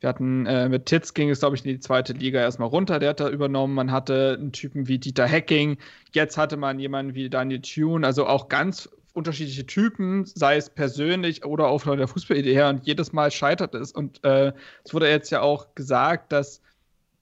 [0.00, 2.98] Wir hatten äh, mit Titz ging es, glaube ich, in die zweite Liga erstmal runter,
[2.98, 3.74] der hat da übernommen.
[3.74, 5.78] Man hatte einen Typen wie Dieter Hecking,
[6.12, 11.44] jetzt hatte man jemanden wie Daniel Thune, also auch ganz unterschiedliche Typen, sei es persönlich
[11.44, 12.68] oder auch von der Fußballidee her.
[12.68, 13.92] Und jedes Mal scheitert es.
[13.92, 14.52] Und äh,
[14.84, 16.62] es wurde jetzt ja auch gesagt, dass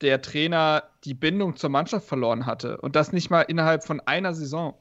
[0.00, 2.80] der Trainer die Bindung zur Mannschaft verloren hatte.
[2.80, 4.74] Und das nicht mal innerhalb von einer Saison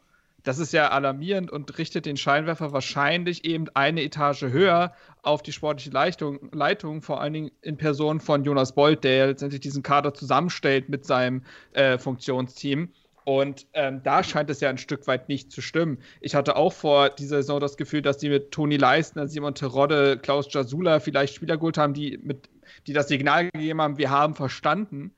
[0.48, 5.52] das ist ja alarmierend und richtet den Scheinwerfer wahrscheinlich eben eine Etage höher auf die
[5.52, 10.14] sportliche Leitung, Leitung vor allen Dingen in Person von Jonas Bolt, der letztendlich diesen Kader
[10.14, 12.94] zusammenstellt mit seinem äh, Funktionsteam.
[13.26, 15.98] Und ähm, da scheint es ja ein Stück weit nicht zu stimmen.
[16.22, 20.18] Ich hatte auch vor dieser Saison das Gefühl, dass die mit Toni Leistner, Simon Terodde,
[20.18, 22.50] Klaus Jasula vielleicht Spieler geholt haben, die, mit,
[22.88, 25.14] die das Signal gegeben haben, wir haben verstanden.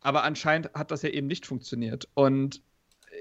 [0.00, 2.08] Aber anscheinend hat das ja eben nicht funktioniert.
[2.14, 2.62] Und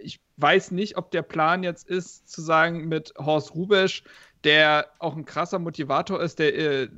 [0.05, 4.03] ich weiß nicht, ob der Plan jetzt ist, zu sagen, mit Horst Rubesch,
[4.43, 6.89] der auch ein krasser Motivator ist, der äh,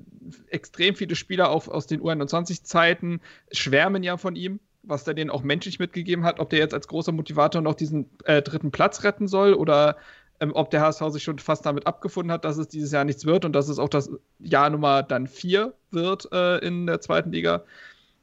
[0.49, 5.43] extrem viele Spieler auch aus den U21-Zeiten schwärmen ja von ihm, was der denen auch
[5.43, 9.27] menschlich mitgegeben hat, ob der jetzt als großer Motivator noch diesen äh, dritten Platz retten
[9.27, 9.95] soll oder
[10.39, 13.25] ähm, ob der HSV sich schon fast damit abgefunden hat, dass es dieses Jahr nichts
[13.25, 17.31] wird und dass es auch das Jahr Nummer dann vier wird äh, in der zweiten
[17.31, 17.63] Liga.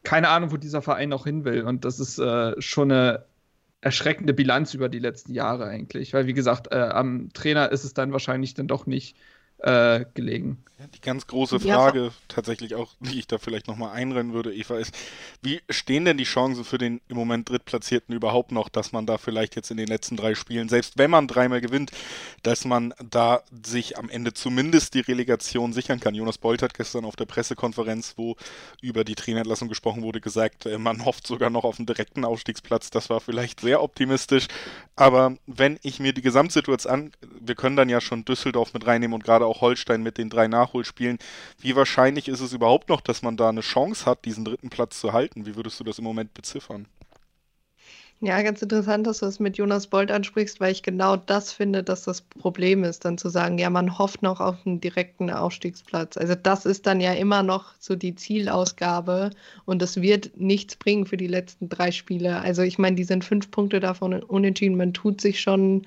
[0.02, 1.62] Keine Ahnung, wo dieser Verein noch hin will.
[1.62, 3.24] Und das ist äh, schon eine
[3.84, 6.14] erschreckende Bilanz über die letzten Jahre eigentlich.
[6.14, 9.14] Weil, wie gesagt, äh, am Trainer ist es dann wahrscheinlich dann doch nicht
[9.58, 10.64] äh, gelegen.
[10.92, 12.12] Die ganz große Frage, ja.
[12.28, 14.94] tatsächlich auch, die ich da vielleicht nochmal einrennen würde, Eva, ist,
[15.40, 19.16] wie stehen denn die Chancen für den im Moment Drittplatzierten überhaupt noch, dass man da
[19.16, 21.92] vielleicht jetzt in den letzten drei Spielen, selbst wenn man dreimal gewinnt,
[22.42, 26.14] dass man da sich am Ende zumindest die Relegation sichern kann?
[26.14, 28.36] Jonas Bolt hat gestern auf der Pressekonferenz, wo
[28.82, 32.90] über die Trainerentlassung gesprochen wurde, gesagt, äh, man hofft sogar noch auf einen direkten Aufstiegsplatz.
[32.90, 34.48] Das war vielleicht sehr optimistisch.
[34.96, 39.14] Aber wenn ich mir die Gesamtsituation an, wir können dann ja schon Düsseldorf mit reinnehmen
[39.14, 41.18] und gerade auch Holstein mit den drei Nach Nachholspielen.
[41.60, 44.98] Wie wahrscheinlich ist es überhaupt noch, dass man da eine Chance hat, diesen dritten Platz
[45.00, 45.46] zu halten?
[45.46, 46.86] Wie würdest du das im Moment beziffern?
[48.20, 51.82] Ja, ganz interessant, dass du es mit Jonas Bolt ansprichst, weil ich genau das finde,
[51.82, 56.16] dass das Problem ist, dann zu sagen, ja, man hofft noch auf einen direkten Aufstiegsplatz.
[56.16, 59.30] Also das ist dann ja immer noch so die Zielausgabe
[59.66, 62.40] und es wird nichts bringen für die letzten drei Spiele.
[62.40, 64.78] Also ich meine, die sind fünf Punkte davon unentschieden.
[64.78, 65.86] Man tut sich schon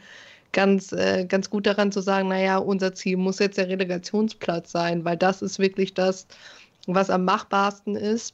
[0.52, 5.06] ganz, äh, ganz gut daran zu sagen, naja, unser Ziel muss jetzt der Relegationsplatz sein,
[5.06, 6.28] weil das ist wirklich das,
[6.88, 8.34] was am machbarsten ist.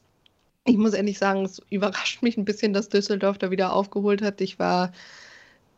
[0.65, 4.39] Ich muss ehrlich sagen, es überrascht mich ein bisschen, dass Düsseldorf da wieder aufgeholt hat.
[4.39, 4.93] Ich war,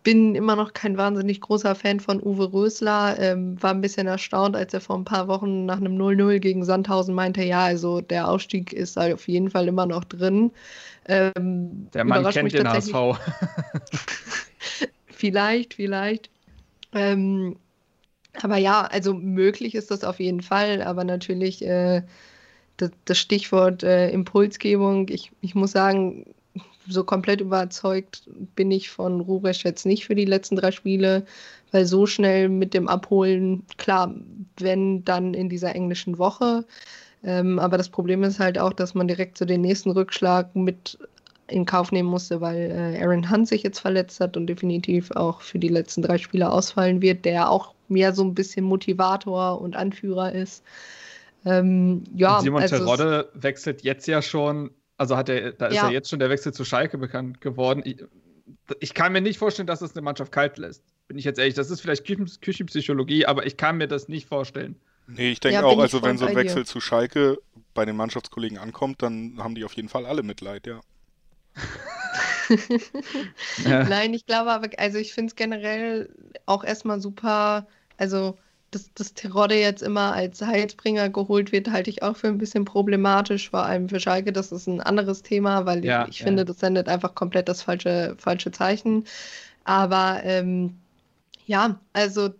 [0.03, 4.55] bin immer noch kein wahnsinnig großer Fan von Uwe Rösler, ähm, war ein bisschen erstaunt,
[4.55, 8.27] als er vor ein paar Wochen nach einem 0-0 gegen Sandhausen meinte, ja, also der
[8.27, 10.51] Aufstieg ist auf jeden Fall immer noch drin.
[11.07, 12.93] Ähm, der Mann kennt den HSV.
[15.15, 16.29] vielleicht, vielleicht.
[16.93, 17.57] Ähm,
[18.41, 22.03] aber ja, also möglich ist das auf jeden Fall, aber natürlich äh,
[22.77, 26.25] das, das, Stichwort äh, Impulsgebung, ich, ich muss sagen,
[26.87, 31.25] so komplett überzeugt bin ich von Ruresch jetzt nicht für die letzten drei Spiele,
[31.71, 34.13] weil so schnell mit dem Abholen, klar,
[34.59, 36.65] wenn dann in dieser englischen Woche.
[37.23, 40.55] Ähm, aber das Problem ist halt auch, dass man direkt zu so den nächsten Rückschlag
[40.55, 40.99] mit
[41.47, 45.41] in Kauf nehmen musste, weil äh, Aaron Hunt sich jetzt verletzt hat und definitiv auch
[45.41, 49.75] für die letzten drei Spiele ausfallen wird, der auch mehr so ein bisschen Motivator und
[49.75, 50.63] Anführer ist.
[51.45, 55.87] Ähm, ja, Simon also Terodde wechselt jetzt ja schon, also hat er, da ist ja.
[55.87, 57.83] ja jetzt schon der Wechsel zu Schalke bekannt geworden.
[57.85, 58.03] Ich,
[58.79, 60.83] ich, kann mir nicht vorstellen, dass es eine Mannschaft kalt lässt.
[61.07, 64.27] Bin ich jetzt ehrlich, das ist vielleicht Küchen, Küchenpsychologie, aber ich kann mir das nicht
[64.27, 64.75] vorstellen.
[65.05, 66.65] Nee, ich denke ja, auch, also wenn so ein Wechsel dir.
[66.65, 67.37] zu Schalke
[67.75, 70.81] bei den Mannschaftskollegen ankommt, dann haben die auf jeden Fall alle Mitleid, ja
[73.65, 73.83] ja.
[73.83, 76.09] Nein, ich glaube aber, also ich finde es generell
[76.45, 78.37] auch erstmal super, also
[78.71, 82.65] dass, dass Terodde jetzt immer als Heilsbringer geholt wird, halte ich auch für ein bisschen
[82.65, 84.33] problematisch, vor allem für Schalke.
[84.33, 86.25] Das ist ein anderes Thema, weil ja, ich, ich ja.
[86.25, 89.05] finde, das sendet einfach komplett das falsche, falsche Zeichen.
[89.63, 90.77] Aber ähm,
[91.45, 92.33] ja, also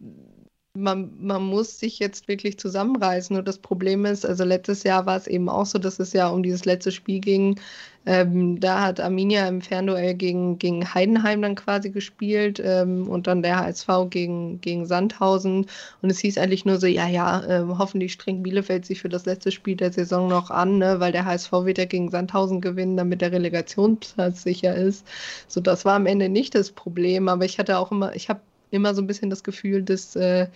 [0.75, 3.35] man, man muss sich jetzt wirklich zusammenreißen.
[3.35, 6.27] Und das Problem ist, also letztes Jahr war es eben auch so, dass es ja
[6.27, 7.59] um dieses letzte Spiel ging.
[8.07, 13.41] Ähm, da hat Arminia im Fernduell gegen, gegen Heidenheim dann quasi gespielt ähm, und dann
[13.41, 15.65] der HSV gegen, gegen Sandhausen.
[16.01, 19.25] Und es hieß eigentlich nur so, ja, ja, äh, hoffentlich strengt Bielefeld sich für das
[19.25, 20.99] letzte Spiel der Saison noch an, ne?
[20.99, 25.07] weil der HSV wird ja gegen Sandhausen gewinnen, damit der Relegationsplatz sicher ist.
[25.47, 28.41] So, das war am Ende nicht das Problem, aber ich hatte auch immer, ich habe
[28.75, 30.47] immer so ein bisschen das Gefühl, dass äh,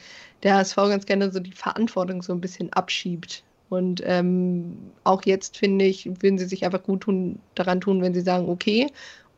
[0.43, 3.43] der HSV ganz gerne so die Verantwortung so ein bisschen abschiebt.
[3.69, 8.13] Und ähm, auch jetzt finde ich, würden sie sich einfach gut tun, daran tun, wenn
[8.13, 8.87] sie sagen, okay,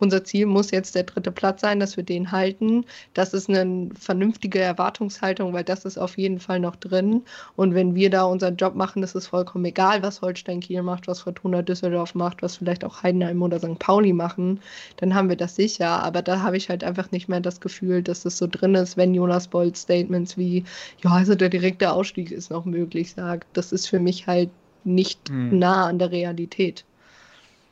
[0.02, 2.86] unser Ziel muss jetzt der dritte Platz sein, dass wir den halten.
[3.14, 7.24] Das ist eine vernünftige Erwartungshaltung, weil das ist auf jeden Fall noch drin.
[7.56, 11.08] Und wenn wir da unseren Job machen, ist es vollkommen egal, was Holstein Kiel macht,
[11.08, 13.80] was Fortuna Düsseldorf macht, was vielleicht auch Heidenheim oder St.
[13.80, 14.60] Pauli machen,
[14.98, 16.04] dann haben wir das sicher.
[16.04, 18.98] Aber da habe ich halt einfach nicht mehr das Gefühl, dass das so drin ist,
[18.98, 20.64] wenn Jonas Bolt Statements wie,
[21.04, 23.48] ja, also der direkte Ausstieg ist noch möglich, sagt.
[23.54, 24.50] Das ist für mich halt
[24.84, 25.60] nicht hm.
[25.60, 26.86] nah an der Realität.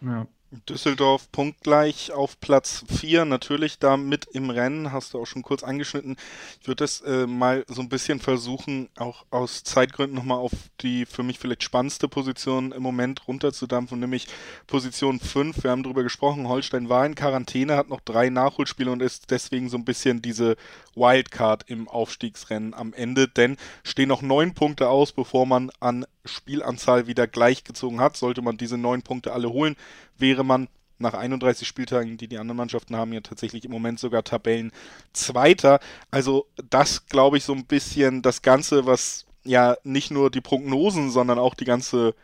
[0.01, 0.27] Ja.
[0.51, 5.63] Düsseldorf punktgleich auf Platz 4, natürlich da mit im Rennen, hast du auch schon kurz
[5.63, 6.17] angeschnitten.
[6.59, 11.05] Ich würde das äh, mal so ein bisschen versuchen, auch aus Zeitgründen nochmal auf die
[11.05, 14.27] für mich vielleicht spannendste Position im Moment runterzudampfen, nämlich
[14.65, 15.63] Position 5.
[15.63, 19.69] Wir haben darüber gesprochen, Holstein war in Quarantäne, hat noch drei Nachholspiele und ist deswegen
[19.69, 20.55] so ein bisschen diese
[20.95, 27.07] Wildcard im Aufstiegsrennen am Ende, denn stehen noch neun Punkte aus, bevor man an Spielanzahl
[27.07, 28.17] wieder gleichgezogen hat.
[28.17, 29.75] Sollte man diese neun Punkte alle holen,
[30.17, 30.67] wäre man
[30.99, 34.71] nach 31 Spieltagen, die die anderen Mannschaften haben, ja tatsächlich im Moment sogar Tabellen
[35.13, 35.79] Zweiter.
[36.11, 41.09] Also das glaube ich so ein bisschen das Ganze, was ja nicht nur die Prognosen,
[41.09, 42.15] sondern auch die ganze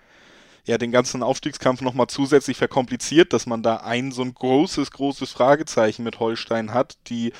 [0.65, 5.31] ja den ganzen Aufstiegskampf nochmal zusätzlich verkompliziert, dass man da ein so ein großes, großes
[5.31, 7.33] Fragezeichen mit Holstein hat, die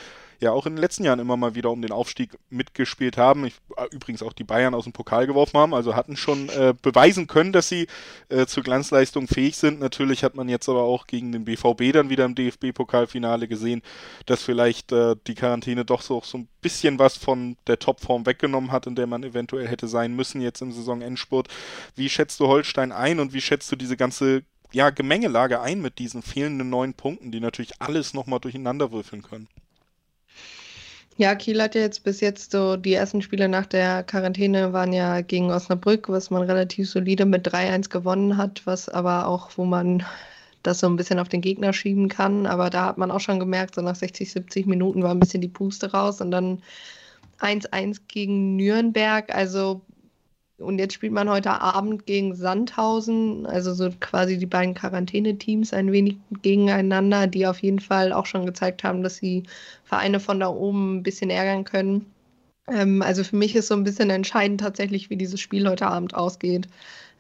[0.45, 3.45] ja auch in den letzten Jahren immer mal wieder um den Aufstieg mitgespielt haben.
[3.45, 6.73] Ich, äh, übrigens auch die Bayern aus dem Pokal geworfen haben, also hatten schon äh,
[6.81, 7.87] beweisen können, dass sie
[8.29, 9.79] äh, zur Glanzleistung fähig sind.
[9.79, 13.81] Natürlich hat man jetzt aber auch gegen den BVB dann wieder im DFB-Pokalfinale gesehen,
[14.25, 18.71] dass vielleicht äh, die Quarantäne doch so, so ein bisschen was von der Topform weggenommen
[18.71, 21.47] hat, in der man eventuell hätte sein müssen jetzt im Saisonendspurt.
[21.95, 25.99] Wie schätzt du Holstein ein und wie schätzt du diese ganze ja, Gemengelage ein mit
[25.99, 29.47] diesen fehlenden neun Punkten, die natürlich alles nochmal durcheinander würfeln können?
[31.17, 34.91] Ja, Kiel hat ja jetzt bis jetzt so, die ersten Spiele nach der Quarantäne waren
[34.91, 39.63] ja gegen Osnabrück, was man relativ solide mit 3-1 gewonnen hat, was aber auch, wo
[39.63, 40.03] man
[40.61, 42.45] das so ein bisschen auf den Gegner schieben kann.
[42.45, 45.39] Aber da hat man auch schon gemerkt, so nach 60, 70 Minuten war ein bisschen
[45.39, 46.61] die Puste raus und dann
[47.39, 49.33] 1-1 gegen Nürnberg.
[49.33, 49.81] Also
[50.57, 55.91] und jetzt spielt man heute Abend gegen Sandhausen, also so quasi die beiden Quarantäneteams ein
[55.91, 59.43] wenig gegeneinander, die auf jeden Fall auch schon gezeigt haben, dass sie
[59.83, 62.05] Vereine von da oben ein bisschen ärgern können.
[62.67, 66.15] Ähm, also für mich ist so ein bisschen entscheidend tatsächlich, wie dieses Spiel heute Abend
[66.15, 66.67] ausgeht,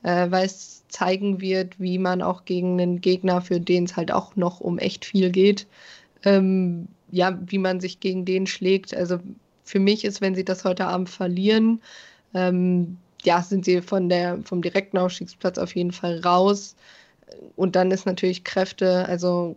[0.03, 4.11] äh, weil es zeigen wird, wie man auch gegen einen Gegner, für den es halt
[4.11, 5.67] auch noch um echt viel geht,
[6.23, 8.95] ähm, ja, wie man sich gegen den schlägt.
[8.95, 9.19] Also
[9.65, 11.81] für mich ist, wenn sie das heute Abend verlieren,
[12.33, 16.75] ähm, ja, sind sie von der, vom direkten Aufstiegsplatz auf jeden Fall raus.
[17.55, 19.55] Und dann ist natürlich Kräfte, also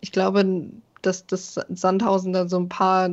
[0.00, 0.66] ich glaube,
[1.02, 3.10] dass das Sandhausen da so ein paar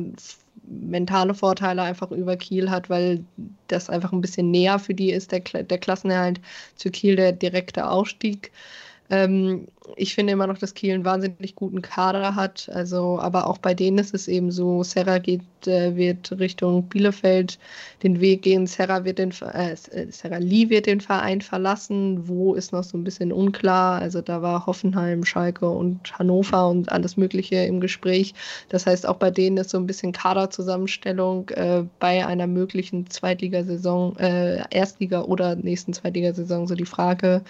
[0.64, 3.24] mentale Vorteile einfach über Kiel hat, weil
[3.68, 6.40] das einfach ein bisschen näher für die ist, der, der Klassenerhalt
[6.76, 8.52] zu Kiel, der direkte Aufstieg.
[9.10, 12.70] Ähm, ich finde immer noch, dass Kiel einen wahnsinnig guten Kader hat.
[12.72, 17.58] Also, aber auch bei denen ist es eben so, Serra geht, äh, wird Richtung Bielefeld
[18.04, 22.28] den Weg gehen, Serra wird den äh, Serra Lee wird den Verein verlassen.
[22.28, 24.00] Wo ist noch so ein bisschen unklar.
[24.00, 28.34] Also da war Hoffenheim, Schalke und Hannover und alles Mögliche im Gespräch.
[28.68, 34.16] Das heißt, auch bei denen ist so ein bisschen Kaderzusammenstellung äh, bei einer möglichen Zweitligasaison,
[34.18, 37.42] äh, Erstliga oder nächsten Zweitligasaison so die Frage.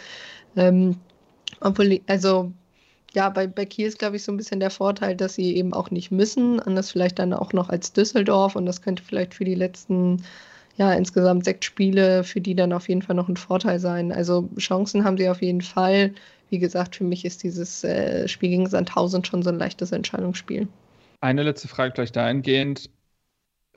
[0.57, 0.96] Ähm,
[1.61, 2.53] obwohl, also
[3.14, 5.75] ja, bei, bei Kiel ist, glaube ich, so ein bisschen der Vorteil, dass sie eben
[5.75, 6.61] auch nicht müssen.
[6.61, 8.57] Anders vielleicht dann auch noch als Düsseldorf.
[8.57, 10.23] Und das könnte vielleicht für die letzten,
[10.77, 14.12] ja, insgesamt sechs Spiele, für die dann auf jeden Fall noch ein Vorteil sein.
[14.12, 16.12] Also Chancen haben sie auf jeden Fall.
[16.51, 20.68] Wie gesagt, für mich ist dieses äh, Spiel gegen Sandhausen schon so ein leichtes Entscheidungsspiel.
[21.20, 22.90] Eine letzte Frage gleich dahingehend.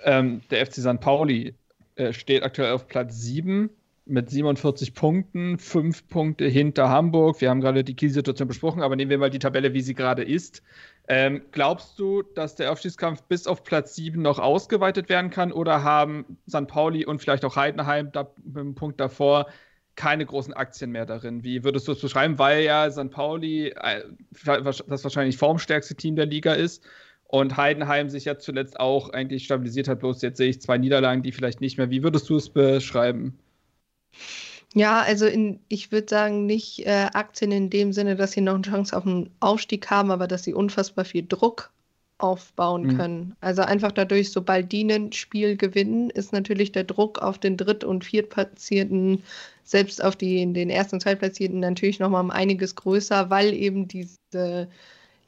[0.03, 0.99] Ähm, der FC St.
[0.99, 1.55] Pauli
[1.95, 3.69] äh, steht aktuell auf Platz 7
[4.05, 7.39] mit 47 Punkten, fünf Punkte hinter Hamburg.
[7.39, 10.23] Wir haben gerade die Kiel-Situation besprochen, aber nehmen wir mal die Tabelle, wie sie gerade
[10.23, 10.61] ist.
[11.07, 15.83] Ähm, glaubst du, dass der Aufstiegskampf bis auf Platz 7 noch ausgeweitet werden kann oder
[15.83, 16.67] haben St.
[16.67, 19.47] Pauli und vielleicht auch Heidenheim da, mit dem Punkt davor
[19.95, 21.43] keine großen Aktien mehr darin?
[21.43, 22.39] Wie würdest du es beschreiben?
[22.39, 23.09] Weil ja St.
[23.09, 24.03] Pauli äh,
[24.45, 26.83] das wahrscheinlich formstärkste Team der Liga ist
[27.27, 29.99] und Heidenheim sich ja zuletzt auch eigentlich stabilisiert hat.
[29.99, 31.89] Bloß jetzt sehe ich zwei Niederlagen, die vielleicht nicht mehr.
[31.89, 33.39] Wie würdest du es beschreiben?
[34.73, 38.55] Ja, also in, ich würde sagen, nicht äh, Aktien in dem Sinne, dass sie noch
[38.55, 41.71] eine Chance auf einen Aufstieg haben, aber dass sie unfassbar viel Druck
[42.17, 42.97] aufbauen mhm.
[42.97, 43.35] können.
[43.41, 47.83] Also einfach dadurch, sobald die ein Spiel gewinnen, ist natürlich der Druck auf den Dritt-
[47.83, 49.23] und Viertplatzierten,
[49.63, 54.69] selbst auf die, den Erst- und Zweitplatzierten natürlich nochmal um einiges größer, weil eben diese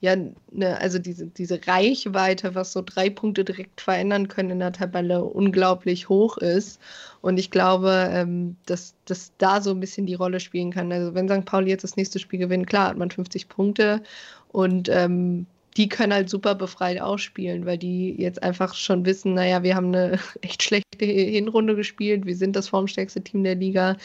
[0.05, 0.15] ja,
[0.51, 5.23] ne, also diese, diese Reichweite, was so drei Punkte direkt verändern können in der Tabelle,
[5.23, 6.79] unglaublich hoch ist.
[7.21, 10.91] Und ich glaube, ähm, dass das da so ein bisschen die Rolle spielen kann.
[10.91, 11.45] Also wenn St.
[11.45, 14.03] Pauli jetzt das nächste Spiel gewinnt, klar hat man 50 Punkte
[14.51, 19.63] und ähm, die können halt super befreit ausspielen, weil die jetzt einfach schon wissen, naja,
[19.63, 23.97] wir haben eine echt schlechte Hinrunde gespielt, wir sind das formstärkste Team der Liga.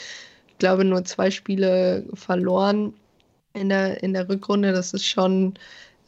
[0.49, 2.95] Ich glaube, nur zwei Spiele verloren
[3.53, 4.73] in der, in der Rückrunde.
[4.73, 5.55] Das ist schon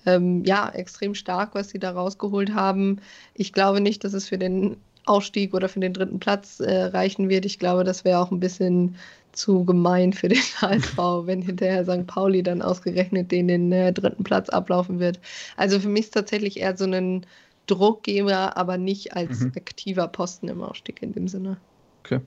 [0.07, 3.01] ähm, ja, extrem stark, was sie da rausgeholt haben.
[3.35, 7.29] Ich glaube nicht, dass es für den Aufstieg oder für den dritten Platz äh, reichen
[7.29, 7.45] wird.
[7.45, 8.97] Ich glaube, das wäre auch ein bisschen
[9.33, 12.07] zu gemein für den HSV, wenn hinterher St.
[12.07, 15.21] Pauli dann ausgerechnet den, den äh, dritten Platz ablaufen wird.
[15.57, 17.27] Also für mich ist tatsächlich eher so ein
[17.67, 19.53] Druckgeber, aber nicht als mhm.
[19.57, 21.57] aktiver Posten im Aufstieg in dem Sinne.
[22.05, 22.21] Okay.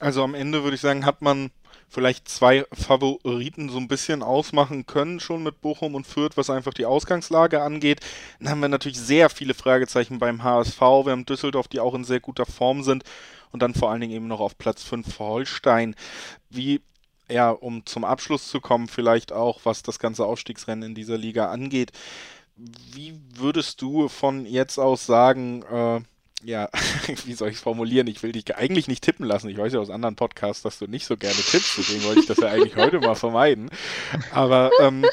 [0.00, 1.50] Also am Ende würde ich sagen, hat man
[1.88, 6.72] vielleicht zwei Favoriten so ein bisschen ausmachen können, schon mit Bochum und Fürth, was einfach
[6.72, 8.00] die Ausgangslage angeht.
[8.38, 10.80] Dann haben wir natürlich sehr viele Fragezeichen beim HSV.
[10.80, 13.04] Wir haben Düsseldorf, die auch in sehr guter Form sind.
[13.52, 15.94] Und dann vor allen Dingen eben noch auf Platz 5 für Holstein.
[16.48, 16.80] Wie
[17.28, 21.50] ja, um zum Abschluss zu kommen, vielleicht auch, was das ganze Aufstiegsrennen in dieser Liga
[21.50, 21.92] angeht.
[22.56, 26.00] Wie würdest du von jetzt aus sagen, äh,
[26.42, 26.68] ja,
[27.24, 28.06] wie soll ich es formulieren?
[28.06, 29.48] Ich will dich eigentlich nicht tippen lassen.
[29.48, 32.26] Ich weiß ja aus anderen Podcasts, dass du nicht so gerne tippst, deswegen wollte ich
[32.26, 33.70] das ja eigentlich heute mal vermeiden.
[34.32, 35.04] Aber ähm,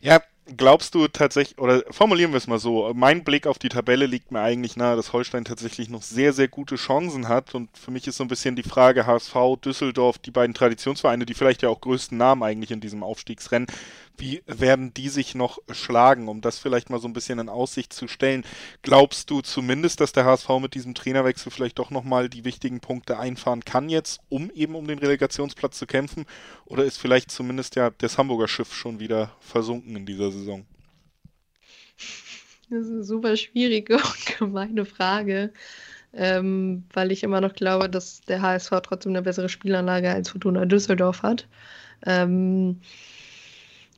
[0.00, 0.20] ja,
[0.56, 4.30] glaubst du tatsächlich, oder formulieren wir es mal so, mein Blick auf die Tabelle liegt
[4.30, 7.54] mir eigentlich nahe, dass Holstein tatsächlich noch sehr, sehr gute Chancen hat.
[7.54, 11.34] Und für mich ist so ein bisschen die Frage, HSV, Düsseldorf, die beiden Traditionsvereine, die
[11.34, 13.68] vielleicht ja auch größten Namen eigentlich in diesem Aufstiegsrennen,
[14.16, 17.92] wie werden die sich noch schlagen, um das vielleicht mal so ein bisschen in Aussicht
[17.92, 18.44] zu stellen?
[18.82, 23.18] Glaubst du zumindest, dass der HSV mit diesem Trainerwechsel vielleicht doch nochmal die wichtigen Punkte
[23.18, 26.26] einfahren kann jetzt, um eben um den Relegationsplatz zu kämpfen?
[26.64, 30.64] Oder ist vielleicht zumindest ja das Hamburger Schiff schon wieder versunken in dieser Saison?
[32.70, 35.52] Das ist eine super schwierige und gemeine Frage,
[36.12, 40.64] ähm, weil ich immer noch glaube, dass der HSV trotzdem eine bessere Spielanlage als Fortuna
[40.64, 41.48] Düsseldorf hat.
[42.06, 42.80] Ähm,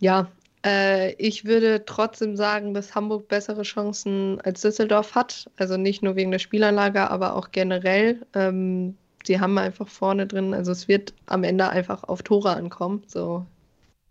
[0.01, 0.29] ja,
[0.65, 5.51] äh, ich würde trotzdem sagen, dass Hamburg bessere Chancen als Düsseldorf hat.
[5.57, 8.27] Also nicht nur wegen der Spielanlage, aber auch generell.
[8.35, 13.03] Ähm, sie haben einfach vorne drin, also es wird am Ende einfach auf Tore ankommen.
[13.07, 13.47] So,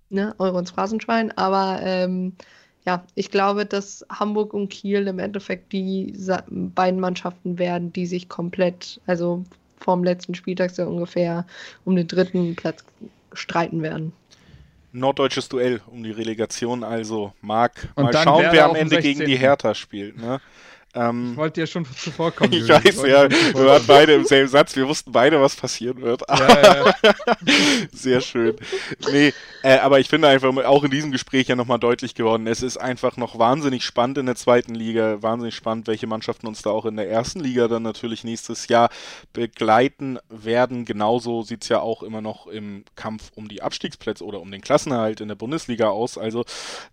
[0.09, 1.31] ne, Euro ins Phrasenschwein.
[1.37, 2.33] Aber ähm,
[2.85, 6.13] ja, ich glaube, dass Hamburg und Kiel im Endeffekt die
[6.49, 9.43] beiden Mannschaften werden, die sich komplett, also
[9.79, 11.45] vorm letzten Spieltag so ungefähr
[11.83, 12.85] um den dritten Platz
[13.33, 14.13] streiten werden
[14.95, 16.83] norddeutsches Duell um die Relegation.
[16.83, 20.17] Also, Marc, mal schauen, wer am Ende gegen die Hertha spielt.
[20.17, 20.39] Ne?
[20.95, 22.53] Ähm, ich wollte dir schon zuvorkommen.
[22.53, 23.29] ich weiß, ja.
[23.29, 24.75] Wir waren beide im selben Satz.
[24.75, 26.23] Wir wussten beide, was passieren wird.
[26.29, 26.95] Ja, ja.
[27.91, 28.55] Sehr schön.
[29.11, 32.61] Nee, äh, aber ich finde einfach auch in diesem Gespräch ja nochmal deutlich geworden, es
[32.61, 35.21] ist einfach noch wahnsinnig spannend in der zweiten Liga.
[35.21, 38.89] Wahnsinnig spannend, welche Mannschaften uns da auch in der ersten Liga dann natürlich nächstes Jahr
[39.33, 40.85] begleiten werden.
[40.85, 44.61] Genauso sieht es ja auch immer noch im Kampf um die Abstiegsplätze oder um den
[44.61, 46.17] Klassenerhalt in der Bundesliga aus.
[46.17, 46.45] Also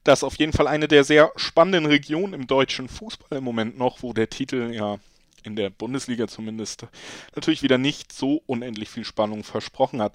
[0.03, 3.92] das auf jeden Fall eine der sehr spannenden Regionen im deutschen Fußball im Moment noch
[3.93, 4.99] noch, wo der Titel ja
[5.45, 6.87] in der Bundesliga zumindest
[7.35, 10.15] natürlich wieder nicht so unendlich viel Spannung versprochen hat.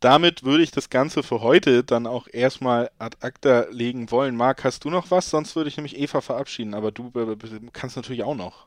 [0.00, 4.36] Damit würde ich das Ganze für heute dann auch erstmal ad acta legen wollen.
[4.36, 5.30] Marc, hast du noch was?
[5.30, 7.10] Sonst würde ich nämlich Eva verabschieden, aber du
[7.72, 8.66] kannst natürlich auch noch.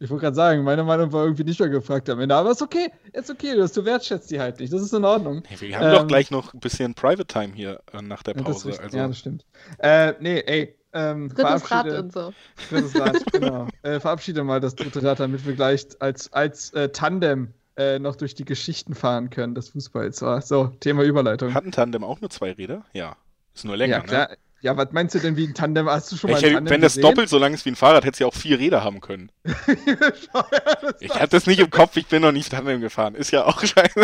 [0.00, 2.62] Ich wollte gerade sagen, meine Meinung war irgendwie nicht mehr gefragt am Ende, aber ist
[2.62, 5.42] okay, ist okay, du, du wertschätzt die halt nicht, das ist in Ordnung.
[5.46, 8.34] Hey, wir haben ähm, doch gleich noch ein bisschen Private Time hier äh, nach der
[8.34, 8.70] Pause.
[8.70, 8.96] Ja, das, also.
[8.96, 9.44] ja, das stimmt.
[9.78, 12.32] Äh, nee, ey, ähm, Drittes Rad und so.
[12.70, 13.68] Drittes Rad, genau.
[13.82, 18.16] Äh, verabschiede mal das dritte Rad, damit wir gleich als, als äh, Tandem äh, noch
[18.16, 20.18] durch die Geschichten fahren können des Fußballs.
[20.18, 21.54] So, Thema Überleitung.
[21.54, 22.84] Hat ein Tandem auch nur zwei Räder?
[22.92, 23.16] Ja.
[23.54, 24.28] Ist nur länger, ja, klar.
[24.30, 24.36] Ne?
[24.60, 25.88] Ja, was meinst du denn wie ein Tandem?
[25.88, 27.08] Hast du schon mal ein Tandem Wenn das gesehen?
[27.08, 29.30] doppelt so lang ist wie ein Fahrrad, hätte es ja auch vier Räder haben können.
[31.00, 33.14] ich habe das nicht im Kopf, ich bin noch nicht Tandem gefahren.
[33.14, 34.02] Ist ja auch scheiße.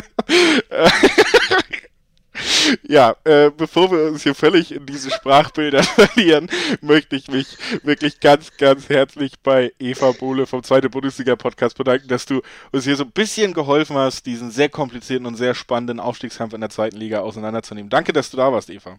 [2.83, 6.49] Ja, äh, bevor wir uns hier völlig in diese Sprachbilder verlieren,
[6.81, 12.27] möchte ich mich wirklich ganz, ganz herzlich bei Eva Bohle vom Zweite Bundesliga-Podcast bedanken, dass
[12.27, 12.42] du
[12.73, 16.61] uns hier so ein bisschen geholfen hast, diesen sehr komplizierten und sehr spannenden Aufstiegskampf in
[16.61, 17.90] der zweiten Liga auseinanderzunehmen.
[17.90, 18.99] Danke, dass du da warst, Eva.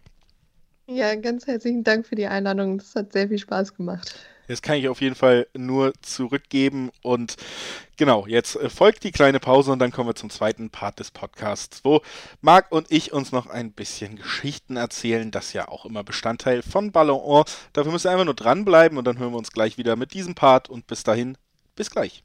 [0.88, 2.78] Ja, ganz herzlichen Dank für die Einladung.
[2.78, 4.15] Das hat sehr viel Spaß gemacht.
[4.47, 6.91] Das kann ich auf jeden Fall nur zurückgeben.
[7.01, 7.36] Und
[7.97, 11.12] genau, jetzt äh, folgt die kleine Pause und dann kommen wir zum zweiten Part des
[11.12, 12.01] Podcasts, wo
[12.41, 15.31] Marc und ich uns noch ein bisschen Geschichten erzählen.
[15.31, 17.45] Das ja auch immer Bestandteil von Ballon.
[17.73, 20.36] Dafür müsst ihr einfach nur dranbleiben und dann hören wir uns gleich wieder mit diesem
[20.36, 20.69] Part.
[20.69, 21.38] Und bis dahin,
[21.75, 22.24] bis gleich.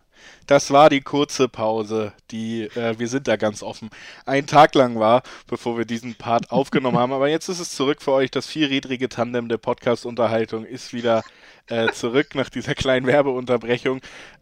[0.47, 3.89] das war die kurze Pause, die äh, wir sind da ganz offen,
[4.25, 7.13] einen Tag lang war, bevor wir diesen Part aufgenommen haben.
[7.13, 8.31] Aber jetzt ist es zurück für euch.
[8.31, 11.23] Das vierrädrige Tandem der Podcast-Unterhaltung ist wieder
[11.67, 14.01] äh, zurück nach dieser kleinen Werbeunterbrechung.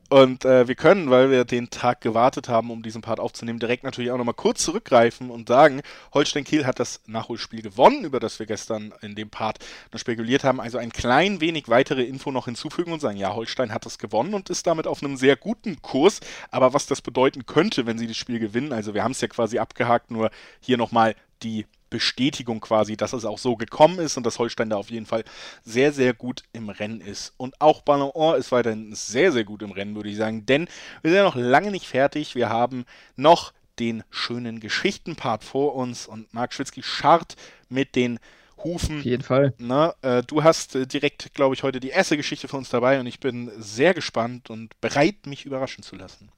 [0.10, 3.84] Und äh, wir können, weil wir den Tag gewartet haben, um diesen Part aufzunehmen, direkt
[3.84, 5.82] natürlich auch nochmal kurz zurückgreifen und sagen,
[6.15, 9.60] Holstein Kiel hat das Nachholspiel gewonnen, über das wir gestern in dem Part
[9.93, 10.60] noch spekuliert haben.
[10.60, 14.34] Also ein klein wenig weitere Info noch hinzufügen und sagen, ja, Holstein hat das gewonnen
[14.34, 16.22] und ist damit auf einem sehr guten Kurs.
[16.50, 19.28] Aber was das bedeuten könnte, wenn sie das Spiel gewinnen, also wir haben es ja
[19.28, 24.25] quasi abgehakt, nur hier nochmal die Bestätigung quasi, dass es auch so gekommen ist und
[24.25, 25.23] dass Holstein da auf jeden Fall
[25.63, 27.34] sehr, sehr gut im Rennen ist.
[27.38, 30.67] Und auch Ballon Or ist weiterhin sehr, sehr gut im Rennen, würde ich sagen, denn
[31.02, 32.36] wir sind ja noch lange nicht fertig.
[32.36, 37.36] Wir haben noch den schönen Geschichtenpart vor uns und Marc Schwitzky scharrt
[37.69, 38.19] mit den
[38.63, 38.99] Hufen.
[38.99, 39.54] Auf jeden Fall.
[39.58, 42.99] Na, äh, du hast äh, direkt, glaube ich, heute die erste Geschichte für uns dabei
[42.99, 46.30] und ich bin sehr gespannt und bereit, mich überraschen zu lassen.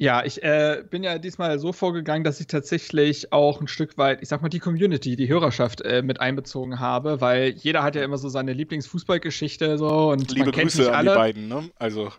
[0.00, 4.22] Ja, ich äh, bin ja diesmal so vorgegangen, dass ich tatsächlich auch ein Stück weit,
[4.22, 8.04] ich sag mal, die Community, die Hörerschaft äh, mit einbezogen habe, weil jeder hat ja
[8.04, 11.10] immer so seine Lieblingsfußballgeschichte so und Liebe man kennt Grüße alle.
[11.10, 11.70] an die beiden, ne?
[11.80, 12.12] Also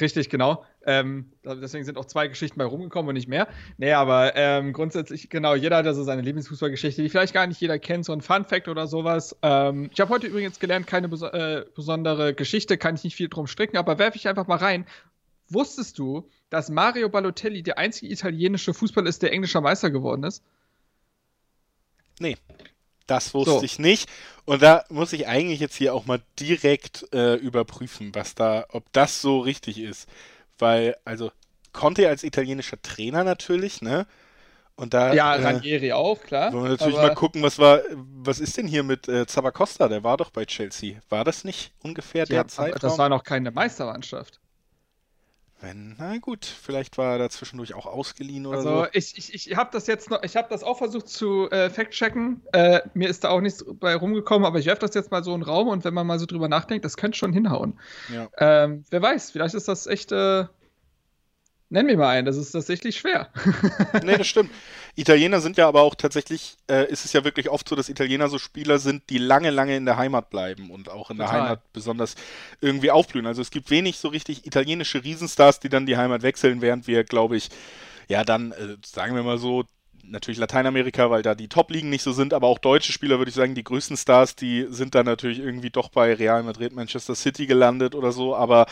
[0.00, 0.64] Richtig, genau.
[0.86, 3.48] Ähm, deswegen sind auch zwei Geschichten bei rumgekommen und nicht mehr.
[3.76, 7.60] Nee, aber ähm, grundsätzlich, genau, jeder hat ja so seine Lieblingsfußballgeschichte, die vielleicht gar nicht
[7.60, 9.36] jeder kennt, so ein Fun-Fact oder sowas.
[9.42, 13.28] Ähm, ich habe heute übrigens gelernt, keine bes äh, besondere Geschichte, kann ich nicht viel
[13.28, 14.86] drum stricken, aber werfe ich einfach mal rein.
[15.48, 20.42] Wusstest du, dass Mario Balotelli der einzige italienische Fußballer ist, der englischer Meister geworden ist?
[22.18, 22.36] Nee.
[23.06, 23.62] Das wusste so.
[23.62, 24.08] ich nicht.
[24.44, 28.84] Und da muss ich eigentlich jetzt hier auch mal direkt äh, überprüfen, was da, ob
[28.92, 30.08] das so richtig ist.
[30.58, 31.32] Weil, also,
[31.72, 34.06] Conte als italienischer Trainer natürlich, ne?
[34.76, 35.14] Und da.
[35.14, 36.52] Ja, äh, Ranieri auch, klar.
[36.52, 39.88] Wollen wir natürlich mal gucken, was war, was ist denn hier mit äh, Zabacosta?
[39.88, 41.00] Der war doch bei Chelsea.
[41.08, 42.80] War das nicht ungefähr ja, der Zeitraum?
[42.80, 44.38] Das war noch keine Meistermannschaft.
[45.60, 48.74] Wenn, na gut, vielleicht war er da zwischendurch auch ausgeliehen oder also so.
[48.76, 51.68] Also ich, ich, ich habe das jetzt noch, ich habe das auch versucht zu äh,
[51.68, 52.42] fact-checken.
[52.52, 55.34] Äh, mir ist da auch nichts bei rumgekommen, aber ich werfe das jetzt mal so
[55.34, 57.78] in den Raum und wenn man mal so drüber nachdenkt, das könnte schon hinhauen.
[58.12, 58.28] Ja.
[58.38, 60.44] Ähm, wer weiß, vielleicht ist das echt äh,
[61.70, 63.28] Nenn mir mal einen, das ist tatsächlich schwer.
[64.02, 64.50] nee, das stimmt.
[64.98, 68.28] Italiener sind ja aber auch tatsächlich, äh, ist es ja wirklich oft so, dass Italiener
[68.28, 71.32] so Spieler sind, die lange, lange in der Heimat bleiben und auch in Total.
[71.32, 72.16] der Heimat besonders
[72.60, 73.26] irgendwie aufblühen.
[73.26, 77.04] Also es gibt wenig so richtig italienische Riesenstars, die dann die Heimat wechseln, während wir,
[77.04, 77.48] glaube ich,
[78.08, 79.64] ja dann, äh, sagen wir mal so,
[80.02, 83.34] natürlich Lateinamerika, weil da die Top-Ligen nicht so sind, aber auch deutsche Spieler, würde ich
[83.34, 87.46] sagen, die größten Stars, die sind dann natürlich irgendwie doch bei Real Madrid, Manchester City
[87.46, 88.34] gelandet oder so.
[88.34, 88.66] Aber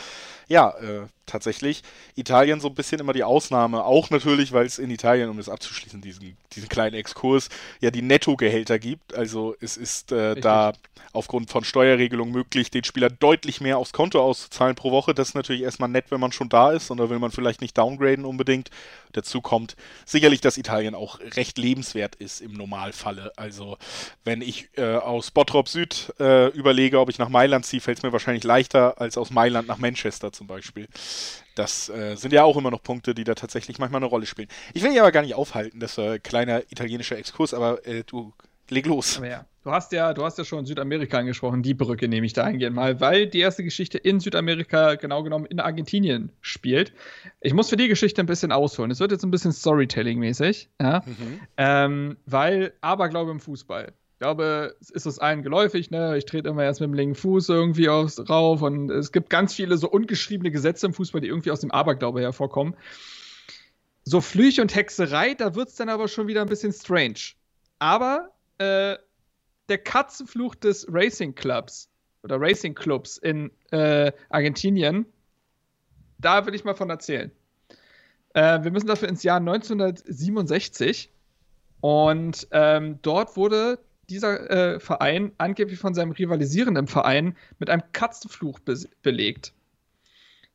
[0.47, 1.83] ja, äh, tatsächlich
[2.15, 3.85] Italien so ein bisschen immer die Ausnahme.
[3.85, 7.49] Auch natürlich, weil es in Italien, um das abzuschließen, diesen, diesen kleinen Exkurs,
[7.79, 9.13] ja die Nettogehälter gibt.
[9.13, 10.73] Also es ist äh, da
[11.13, 15.13] aufgrund von Steuerregelungen möglich, den Spieler deutlich mehr aufs Konto auszuzahlen pro Woche.
[15.13, 17.61] Das ist natürlich erstmal nett, wenn man schon da ist und da will man vielleicht
[17.61, 18.69] nicht downgraden unbedingt.
[19.13, 19.75] Dazu kommt
[20.05, 23.31] sicherlich, dass Italien auch recht lebenswert ist im Normalfalle.
[23.35, 23.77] Also
[24.23, 28.03] wenn ich äh, aus Bottrop Süd äh, überlege, ob ich nach Mailand ziehe, fällt es
[28.03, 30.87] mir wahrscheinlich leichter als aus Mailand nach Manchester zum Beispiel.
[31.55, 34.47] Das äh, sind ja auch immer noch Punkte, die da tatsächlich manchmal eine Rolle spielen.
[34.73, 38.03] Ich will dich aber gar nicht aufhalten, das war ein kleiner italienischer Exkurs, aber äh,
[38.05, 38.33] du
[38.69, 39.21] leg los.
[39.23, 42.43] Ja, du hast ja, du hast ja schon Südamerika angesprochen, die Brücke nehme ich da
[42.43, 46.93] eingehen mal, weil die erste Geschichte in Südamerika, genau genommen in Argentinien, spielt.
[47.41, 48.91] Ich muss für die Geschichte ein bisschen ausholen.
[48.91, 51.03] Es wird jetzt ein bisschen Storytelling-mäßig, ja?
[51.05, 51.39] Mhm.
[51.57, 53.93] Ähm, weil Aberglaube im Fußball.
[54.17, 56.17] Ich glaube, es ist uns allen geläufig, ne?
[56.17, 59.53] Ich trete immer erst mit dem linken Fuß irgendwie aufs, rauf und es gibt ganz
[59.53, 62.75] viele so ungeschriebene Gesetze im Fußball, die irgendwie aus dem Aberglaube hervorkommen.
[64.05, 67.35] So Flüche und Hexerei, da wird es dann aber schon wieder ein bisschen strange.
[67.77, 68.97] Aber äh,
[69.69, 71.87] der Katzenfluch des Racing Clubs
[72.23, 75.05] oder Racing Clubs in äh, Argentinien,
[76.17, 77.29] da will ich mal von erzählen.
[78.33, 81.11] Äh, wir müssen dafür ins Jahr 1967
[81.81, 83.77] und ähm, dort wurde
[84.09, 89.53] dieser äh, Verein angeblich von seinem rivalisierenden Verein mit einem Katzenfluch be belegt.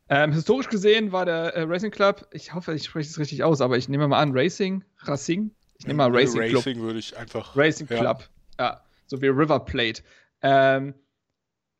[0.09, 3.61] Ähm, historisch gesehen war der äh, Racing Club, ich hoffe, ich spreche es richtig aus,
[3.61, 6.75] aber ich nehme mal an, Racing, Racing, ich nehme mal Racing, Racing Club.
[6.77, 7.55] würde ich einfach.
[7.55, 7.97] Racing ja.
[7.97, 8.29] Club,
[8.59, 10.03] ja, so wie River Plate.
[10.41, 10.93] Ähm,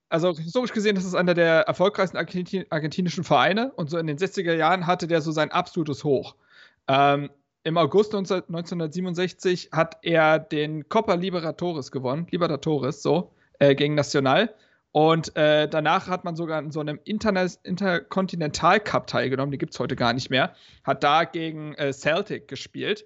[0.10, 4.18] also historisch gesehen, das ist einer der erfolgreichsten Argentin argentinischen Vereine und so in den
[4.18, 6.36] 60er Jahren hatte der so sein absolutes Hoch.
[6.88, 7.30] Ähm,
[7.64, 14.54] im August 1967 hat er den Copa Libertadores gewonnen, Libertadores, so, äh, gegen Nacional.
[14.92, 17.34] Und äh, danach hat man sogar in so einem Inter
[18.80, 20.54] Cup teilgenommen, die gibt es heute gar nicht mehr.
[20.84, 23.06] Hat da gegen äh, Celtic gespielt.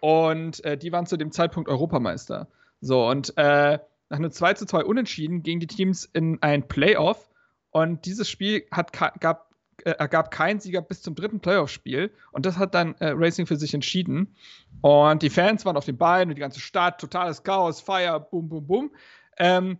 [0.00, 2.48] Und äh, die waren zu dem Zeitpunkt Europameister.
[2.80, 3.78] So, und äh,
[4.08, 7.28] nach einem 2 zu 2 Unentschieden gingen die Teams in ein Playoff.
[7.70, 9.45] Und dieses Spiel hat, gab
[9.86, 12.12] äh, ergab kein Sieger bis zum dritten Playoff-Spiel.
[12.32, 14.34] Und das hat dann äh, Racing für sich entschieden.
[14.80, 18.48] Und die Fans waren auf den Beinen und die ganze Stadt, totales Chaos, Feier, boom,
[18.48, 18.90] boom, boom.
[19.38, 19.78] Ähm,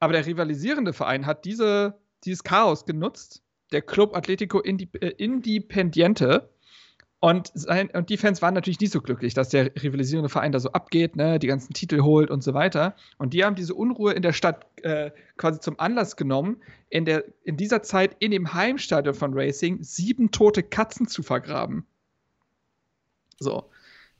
[0.00, 3.42] aber der rivalisierende Verein hat diese, dieses Chaos genutzt.
[3.70, 6.50] Der Club Atletico Indip äh, Independiente
[7.24, 10.60] und, sein, und die Fans waren natürlich nicht so glücklich, dass der rivalisierende Verein da
[10.60, 12.94] so abgeht, ne, die ganzen Titel holt und so weiter.
[13.16, 17.24] Und die haben diese Unruhe in der Stadt äh, quasi zum Anlass genommen, in, der,
[17.42, 21.86] in dieser Zeit in dem Heimstadion von Racing sieben tote Katzen zu vergraben.
[23.38, 23.70] So.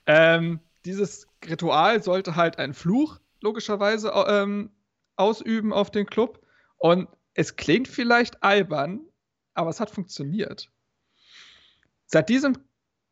[0.07, 4.71] Ähm, dieses Ritual sollte halt einen Fluch logischerweise ähm,
[5.17, 6.41] ausüben auf den Club.
[6.79, 9.01] Und es klingt vielleicht albern,
[9.53, 10.71] aber es hat funktioniert.
[12.07, 12.57] Seit diesem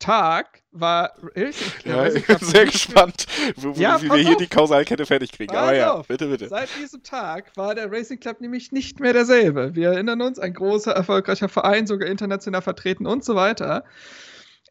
[0.03, 1.55] Tag war Club.
[1.84, 3.26] Ja, ich bin sehr gespannt,
[3.57, 4.36] wo, ja, wie wir hier auf.
[4.36, 5.55] die Kausalkette fertig kriegen.
[5.55, 6.09] Aber ja, auf.
[6.09, 6.48] bitte, bitte.
[6.48, 9.76] Seit diesem Tag war der Racing Club nämlich nicht mehr derselbe.
[9.76, 13.84] Wir erinnern uns, ein großer, erfolgreicher Verein, sogar international vertreten und so weiter.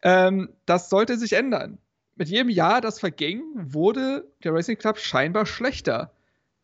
[0.02, 1.78] Ähm, das sollte sich ändern.
[2.16, 6.12] Mit jedem Jahr, das verging, wurde der Racing Club scheinbar schlechter.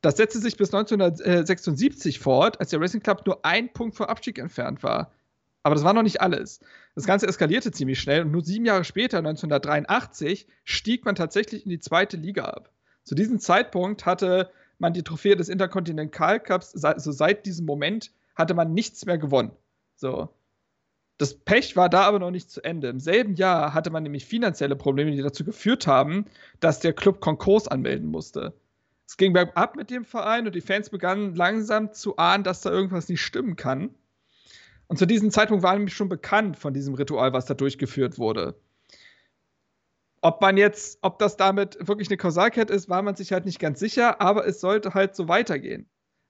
[0.03, 4.39] Das setzte sich bis 1976 fort, als der Racing Club nur ein Punkt vor Abstieg
[4.39, 5.11] entfernt war.
[5.69, 6.61] Aber das war noch nicht alles.
[6.95, 11.69] Das Ganze eskalierte ziemlich schnell und nur sieben Jahre später, 1983, stieg man tatsächlich in
[11.69, 12.73] die zweite Liga ab.
[13.05, 18.55] Zu diesem Zeitpunkt hatte man die Trophäe des Intercontinental Cups, also seit diesem Moment hatte
[18.55, 19.51] man nichts mehr gewonnen.
[19.95, 20.31] So.
[21.19, 22.89] Das Pech war da aber noch nicht zu Ende.
[22.89, 26.25] Im selben Jahr hatte man nämlich finanzielle Probleme, die dazu geführt haben,
[26.61, 28.55] dass der Club Konkurs anmelden musste.
[29.07, 32.71] Es ging bergab mit dem Verein und die Fans begannen langsam zu ahnen, dass da
[32.71, 33.91] irgendwas nicht stimmen kann.
[34.89, 38.61] Und zu diesem Zeitpunkt war nämlich schon bekannt von diesem Ritual, was da durchgeführt wurde.
[40.21, 43.61] Ob man jetzt, ob das damit wirklich eine Kausalkette ist, war man sich halt nicht
[43.61, 45.89] ganz sicher, aber es sollte halt so weitergehen.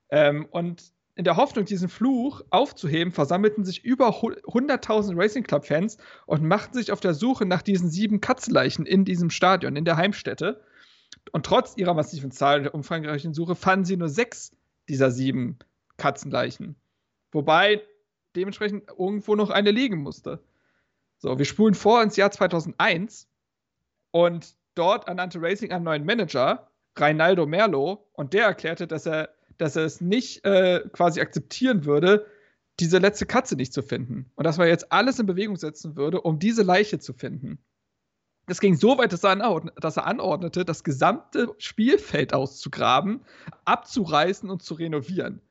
[0.09, 6.43] Ähm, und in der Hoffnung, diesen Fluch aufzuheben, versammelten sich über 100.000 Racing Club-Fans und
[6.43, 10.61] machten sich auf der Suche nach diesen sieben Katzenleichen in diesem Stadion, in der Heimstätte.
[11.31, 14.51] Und trotz ihrer massiven Zahl der umfangreichen Suche fanden sie nur sechs
[14.87, 15.59] dieser sieben
[15.97, 16.75] Katzenleichen.
[17.31, 17.81] Wobei
[18.35, 20.41] dementsprechend irgendwo noch eine liegen musste.
[21.17, 23.27] So, wir spulen vor ins Jahr 2001
[24.11, 29.75] und dort ernannte Racing einen neuen Manager, Reinaldo Merlo, und der erklärte, dass er dass
[29.75, 32.25] er es nicht äh, quasi akzeptieren würde,
[32.79, 34.31] diese letzte Katze nicht zu finden.
[34.35, 37.59] Und dass man jetzt alles in Bewegung setzen würde, um diese Leiche zu finden.
[38.47, 39.35] Es ging so weit, dass er,
[39.75, 43.21] dass er anordnete, das gesamte Spielfeld auszugraben,
[43.65, 45.41] abzureißen und zu renovieren.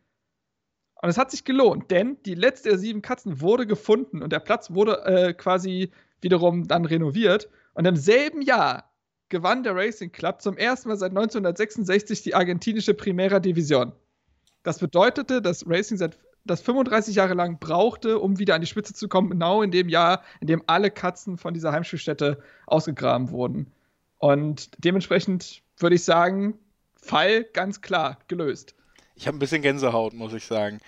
[1.01, 4.41] Und es hat sich gelohnt, denn die letzte der sieben Katzen wurde gefunden und der
[4.41, 7.49] Platz wurde äh, quasi wiederum dann renoviert.
[7.75, 8.91] Und im selben Jahr
[9.29, 13.93] gewann der Racing Club zum ersten Mal seit 1966 die argentinische Primera Division.
[14.65, 18.95] Das bedeutete, dass Racing seit das 35 Jahre lang brauchte, um wieder an die Spitze
[18.95, 23.71] zu kommen, genau in dem Jahr, in dem alle Katzen von dieser Heimspielstätte ausgegraben wurden.
[24.19, 26.59] Und dementsprechend würde ich sagen,
[27.01, 28.75] Fall ganz klar gelöst.
[29.19, 30.81] Ich habe ein bisschen Gänsehaut, muss ich sagen.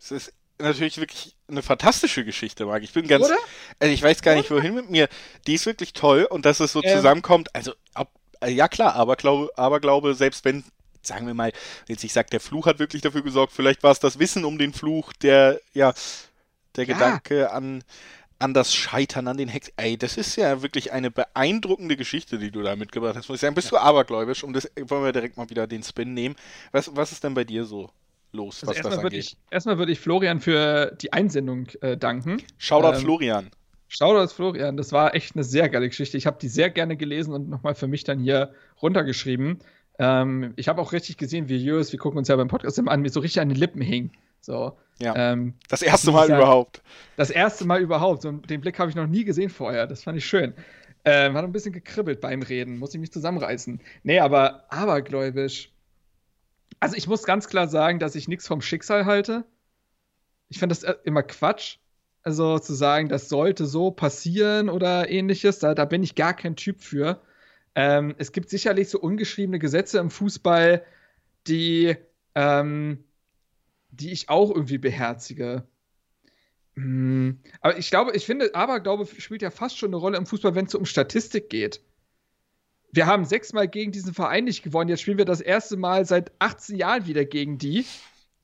[0.00, 2.82] Es ist natürlich wirklich eine fantastische Geschichte, Marc.
[2.82, 3.36] Ich bin ganz, Oder?
[3.78, 5.08] also ich weiß gar nicht, wohin mit mir.
[5.46, 6.96] Die ist wirklich toll und dass es so ähm.
[6.96, 7.54] zusammenkommt.
[7.54, 8.08] Also, ob,
[8.40, 10.64] äh, ja klar, aber glaube, aber glaube, selbst wenn,
[11.02, 11.52] sagen wir mal,
[11.86, 14.56] jetzt ich sag, der Fluch hat wirklich dafür gesorgt, vielleicht war es das Wissen um
[14.56, 15.92] den Fluch, der, ja,
[16.76, 16.94] der ja.
[16.94, 17.84] Gedanke an,
[18.38, 19.72] an das Scheitern, an den Hex.
[19.76, 23.40] Ey, das ist ja wirklich eine beeindruckende Geschichte, die du da mitgebracht hast, muss ich
[23.40, 23.54] sagen.
[23.54, 23.78] Bist ja.
[23.78, 24.44] du abergläubisch?
[24.44, 26.36] Und das wollen wir direkt mal wieder den Spin nehmen.
[26.72, 27.90] Was, was ist denn bei dir so?
[28.34, 29.12] los, also was das angeht.
[29.14, 32.42] Ich, erstmal würde ich Florian für die Einsendung äh, danken.
[32.58, 33.50] Shoutout ähm, Florian.
[33.88, 36.16] Shoutout Florian, das war echt eine sehr geile Geschichte.
[36.16, 39.60] Ich habe die sehr gerne gelesen und nochmal für mich dann hier runtergeschrieben.
[39.98, 42.90] Ähm, ich habe auch richtig gesehen, wie Jürgen, wir gucken uns ja beim Podcast immer
[42.90, 44.10] an, mir so richtig an den Lippen hing.
[44.40, 45.14] So, ja.
[45.16, 46.82] Ähm, das erste Mal überhaupt.
[47.16, 48.22] Das erste Mal überhaupt.
[48.22, 49.86] So, den Blick habe ich noch nie gesehen vorher.
[49.86, 50.54] Das fand ich schön.
[51.04, 53.80] Ähm, hat ein bisschen gekribbelt beim Reden, muss ich mich zusammenreißen.
[54.04, 55.74] Nee, aber abergläubisch
[56.84, 59.44] also ich muss ganz klar sagen, dass ich nichts vom Schicksal halte.
[60.50, 61.78] Ich finde das äh, immer Quatsch.
[62.22, 66.56] Also zu sagen, das sollte so passieren oder ähnliches, da, da bin ich gar kein
[66.56, 67.20] Typ für.
[67.74, 70.84] Ähm, es gibt sicherlich so ungeschriebene Gesetze im Fußball,
[71.46, 71.96] die,
[72.34, 73.04] ähm,
[73.96, 75.66] die ich auch irgendwie beherzige.
[76.74, 77.40] Hm.
[77.60, 80.66] Aber ich glaube, ich finde, Aberglaube spielt ja fast schon eine Rolle im Fußball, wenn
[80.66, 81.80] es um Statistik geht
[82.94, 84.88] wir haben sechsmal gegen diesen Verein nicht gewonnen.
[84.88, 87.84] Jetzt spielen wir das erste Mal seit 18 Jahren wieder gegen die.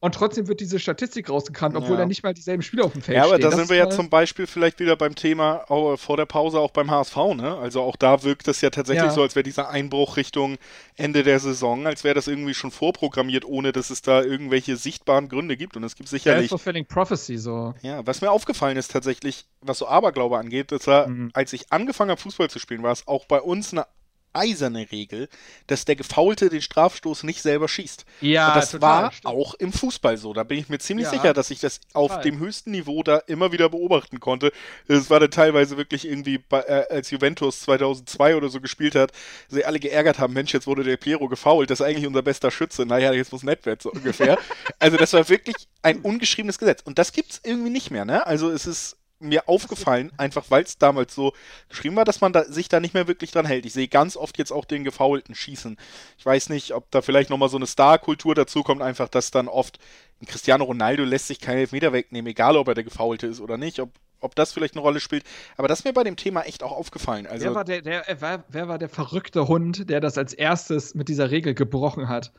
[0.02, 1.98] Und trotzdem wird diese Statistik rausgekramt, obwohl ja.
[1.98, 3.28] da nicht mal dieselben Spieler auf dem Feld stehen.
[3.28, 6.24] Ja, aber da sind wir ja zum Beispiel vielleicht wieder beim Thema oh, vor der
[6.24, 7.58] Pause auch beim HSV, ne?
[7.58, 9.10] Also auch da wirkt es ja tatsächlich ja.
[9.10, 10.56] so, als wäre dieser Einbruch Richtung
[10.96, 15.28] Ende der Saison, als wäre das irgendwie schon vorprogrammiert, ohne dass es da irgendwelche sichtbaren
[15.28, 15.76] Gründe gibt.
[15.76, 16.48] Und es gibt sicherlich.
[16.48, 17.74] Self-fulfilling Prophecy, so.
[17.82, 21.30] Ja, was mir aufgefallen ist tatsächlich, was so Aberglaube angeht, dass er, mhm.
[21.34, 23.84] als ich angefangen habe, Fußball zu spielen, war es auch bei uns eine
[24.32, 25.28] eiserne Regel,
[25.66, 28.04] dass der Gefaulte den Strafstoß nicht selber schießt.
[28.20, 29.34] Ja, und das total, war stimmt.
[29.34, 30.32] auch im Fußball so.
[30.32, 32.24] Da bin ich mir ziemlich ja, sicher, dass ich das auf total.
[32.24, 34.52] dem höchsten Niveau da immer wieder beobachten konnte.
[34.88, 39.12] Es war dann teilweise wirklich irgendwie, bei, äh, als Juventus 2002 oder so gespielt hat,
[39.48, 42.50] sie alle geärgert haben, Mensch, jetzt wurde der Piero gefault, das ist eigentlich unser bester
[42.50, 42.86] Schütze.
[42.86, 44.38] Naja, jetzt muss nett werden, so ungefähr.
[44.78, 46.82] also das war wirklich ein ungeschriebenes Gesetz.
[46.84, 48.26] Und das gibt es irgendwie nicht mehr, ne?
[48.26, 51.32] Also es ist mir aufgefallen, einfach weil es damals so
[51.68, 53.66] geschrieben war, dass man da, sich da nicht mehr wirklich dran hält.
[53.66, 55.76] Ich sehe ganz oft jetzt auch den Gefaulten schießen.
[56.18, 59.48] Ich weiß nicht, ob da vielleicht nochmal so eine Star-Kultur dazu kommt, einfach, dass dann
[59.48, 59.78] oft
[60.20, 63.56] ein Cristiano Ronaldo lässt sich keinen Elfmeter wegnehmen, egal ob er der Gefaulte ist oder
[63.56, 63.90] nicht, ob,
[64.20, 65.24] ob das vielleicht eine Rolle spielt.
[65.56, 67.26] Aber das ist mir bei dem Thema echt auch aufgefallen.
[67.26, 70.94] Also, wer, war der, der, wer, wer war der verrückte Hund, der das als erstes
[70.94, 72.32] mit dieser Regel gebrochen hat?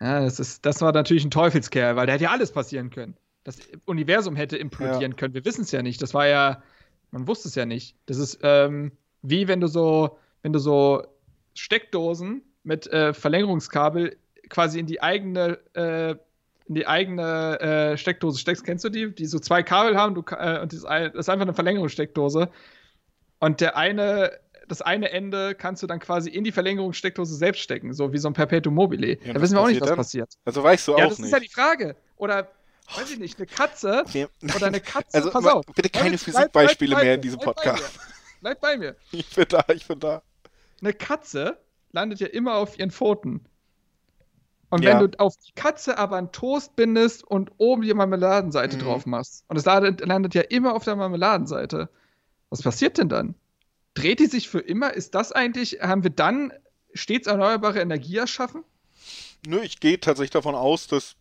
[0.00, 3.16] Ja, das, ist, das war natürlich ein Teufelskerl, weil der hätte ja alles passieren können
[3.44, 5.16] das Universum hätte implodieren ja.
[5.16, 5.34] können.
[5.34, 6.00] Wir wissen es ja nicht.
[6.02, 6.62] Das war ja,
[7.10, 7.96] man wusste es ja nicht.
[8.06, 11.04] Das ist ähm, wie wenn du so, wenn du so
[11.54, 14.16] Steckdosen mit äh, Verlängerungskabel
[14.48, 16.12] quasi in die eigene, äh,
[16.68, 18.64] in die eigene äh, Steckdose steckst.
[18.64, 19.14] Kennst du die?
[19.14, 22.48] Die so zwei Kabel haben du, äh, und das ist einfach eine Verlängerungssteckdose.
[23.40, 24.38] Und der eine,
[24.68, 28.28] das eine Ende kannst du dann quasi in die Verlängerungssteckdose selbst stecken, so wie so
[28.28, 29.18] ein Perpetuum mobile.
[29.24, 29.96] Ja, da wissen wir auch nicht, was dann?
[29.96, 30.32] passiert.
[30.44, 31.26] Also weißt du Ja, auch das nicht.
[31.26, 31.96] ist ja die Frage.
[32.16, 32.48] Oder,
[32.96, 34.26] weiß ich nicht, eine Katze Nee,
[34.56, 35.14] oder eine Katze.
[35.16, 35.64] Also pass auf.
[35.74, 37.82] bitte keine Bleib- Physikbeispiele bleib mehr bei in diesem bei Podcast.
[37.82, 38.00] mir.
[38.40, 38.96] Bleib bei mir.
[39.12, 40.22] Ich bin da, ich bin da.
[40.80, 41.58] Eine Katze
[41.92, 43.44] landet ja immer auf ihren Pfoten.
[44.70, 44.98] Und Ja.
[45.00, 48.80] wenn du auf die Katze aber einen Toast bindest und oben die Marmeladenseite Mhm.
[48.80, 51.90] drauf machst, und es landet, landet ja immer auf der Marmeladenseite,
[52.48, 53.34] was passiert denn dann?
[53.94, 54.94] Dreht die sich für immer?
[54.94, 56.52] Ist das eigentlich, haben wir dann
[56.94, 58.64] stets erneuerbare Energie erschaffen?
[59.46, 61.16] Nö, ich gehe tatsächlich davon aus, dass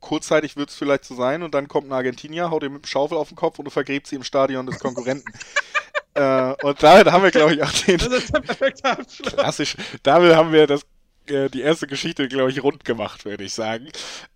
[0.00, 2.86] kurzzeitig wird es vielleicht so sein und dann kommt ein Argentinier, haut ihr mit dem
[2.86, 5.32] Schaufel auf den Kopf und du vergräbst sie im Stadion des Konkurrenten.
[6.14, 9.32] äh, und damit haben wir, glaube ich, auch den Das ist der perfekte Abschluss.
[9.34, 9.76] klassisch.
[10.02, 10.82] Damit haben wir das,
[11.26, 13.88] äh, die erste Geschichte, glaube ich, rund gemacht, würde ich sagen.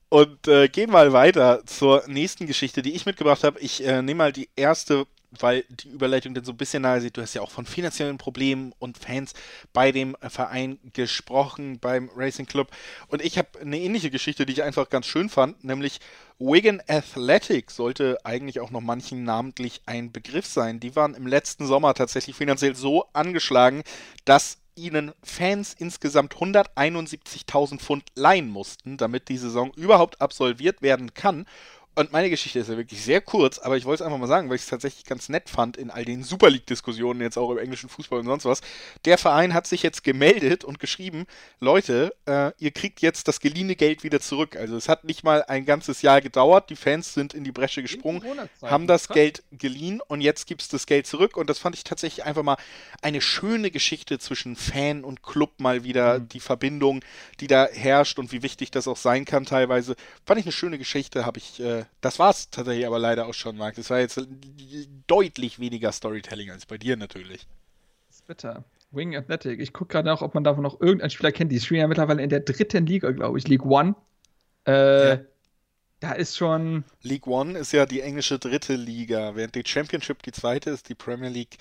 [0.08, 3.58] Und äh, gehen mal weiter zur nächsten Geschichte, die ich mitgebracht habe.
[3.60, 5.06] Ich äh, nehme mal die erste,
[5.40, 7.16] weil die Überleitung dann so ein bisschen nahe sieht.
[7.16, 9.32] Du hast ja auch von finanziellen Problemen und Fans
[9.72, 12.70] bei dem Verein gesprochen, beim Racing Club.
[13.08, 16.00] Und ich habe eine ähnliche Geschichte, die ich einfach ganz schön fand, nämlich
[16.38, 20.80] Wigan Athletic sollte eigentlich auch noch manchen namentlich ein Begriff sein.
[20.80, 23.82] Die waren im letzten Sommer tatsächlich finanziell so angeschlagen,
[24.24, 31.46] dass ihnen Fans insgesamt 171.000 Pfund leihen mussten, damit die Saison überhaupt absolviert werden kann.
[31.96, 34.48] Und meine Geschichte ist ja wirklich sehr kurz, aber ich wollte es einfach mal sagen,
[34.48, 37.58] weil ich es tatsächlich ganz nett fand in all den Super League-Diskussionen, jetzt auch im
[37.58, 38.60] englischen Fußball und sonst was.
[39.04, 41.26] Der Verein hat sich jetzt gemeldet und geschrieben,
[41.60, 44.56] Leute, äh, ihr kriegt jetzt das geliehene Geld wieder zurück.
[44.56, 47.82] Also es hat nicht mal ein ganzes Jahr gedauert, die Fans sind in die Bresche
[47.82, 48.22] gesprungen,
[48.62, 49.08] haben das.
[49.08, 51.36] Geld geliehen und jetzt gibt es das Geld zurück.
[51.36, 52.56] Und das fand ich tatsächlich einfach mal
[53.02, 56.28] eine schöne Geschichte zwischen Fan und Club mal wieder, Mhm.
[56.30, 57.00] die Verbindung,
[57.40, 59.94] die da herrscht und wie wichtig das auch sein kann teilweise.
[60.26, 63.34] Fand ich eine schöne Geschichte, habe ich, äh, das war es tatsächlich aber leider auch
[63.34, 63.76] schon, Marc.
[63.76, 64.20] Das war jetzt
[65.06, 67.46] deutlich weniger Storytelling als bei dir natürlich.
[68.08, 68.64] Das ist bitter.
[68.90, 69.60] Wing Athletic.
[69.60, 71.50] Ich gucke gerade nach, ob man davon noch irgendeinen Spieler kennt.
[71.50, 73.48] Die spielen ja mittlerweile in der dritten Liga, glaube ich.
[73.48, 73.94] League One.
[74.66, 75.20] Äh, Ja.
[76.00, 76.84] Da ist schon.
[77.00, 80.94] League One ist ja die englische dritte Liga, während die Championship die zweite ist, die
[80.94, 81.56] Premier League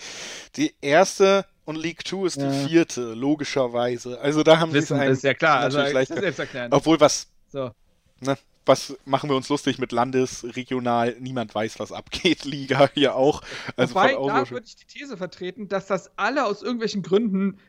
[0.57, 2.51] die erste und League Two ist Ja.
[2.51, 4.19] die vierte, logischerweise.
[4.19, 5.59] Also da haben sie es Wissen ist ja klar.
[5.61, 6.51] Also, das ist.
[6.71, 7.71] Obwohl, was, So.
[8.19, 13.15] ne, was machen wir uns lustig mit Landes, regional, niemand weiß, was abgeht, Liga hier
[13.15, 13.41] auch.
[13.75, 17.59] Also Wobei, von da würde ich die These vertreten, dass das alle aus irgendwelchen Gründen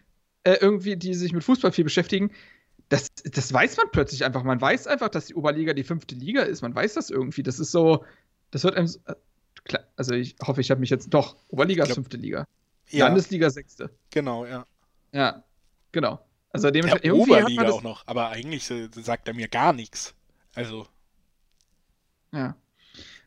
[0.44, 2.30] äh, irgendwie, die sich mit Fußball viel beschäftigen,
[2.90, 4.42] das, das weiß man plötzlich einfach.
[4.44, 6.60] Man weiß einfach, dass die Oberliga die fünfte Liga ist.
[6.62, 7.42] Man weiß das irgendwie.
[7.42, 8.04] Das ist so,
[8.50, 8.86] das wird einem.
[8.86, 9.14] so- Äh,
[9.64, 11.36] klar, also ich hoffe, ich habe mich jetzt doch.
[11.48, 12.46] Oberliga ist fünfte Liga.
[12.90, 13.90] ja, Landesliga sechste.
[14.10, 14.66] genau, ja.
[15.12, 15.42] Ja,
[15.92, 16.20] genau.
[16.50, 19.72] Also Ja, dementsprechend man Oberliga das, auch noch, aber eigentlich äh, sagt er mir gar
[19.72, 20.14] nichts.
[20.54, 20.86] Also,
[22.32, 22.56] Ja.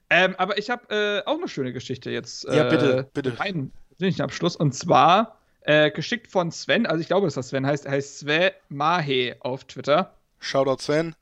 [0.09, 2.45] Ähm, aber ich habe äh, auch eine schöne Geschichte jetzt.
[2.45, 3.39] Ja, äh, bitte, bitte.
[3.41, 4.55] Einen persönlichen Abschluss.
[4.55, 8.51] Und zwar äh, geschickt von Sven, also ich glaube, dass das Sven heißt, heißt Sven
[8.69, 10.13] Mahe auf Twitter.
[10.39, 11.13] Shoutout Sven.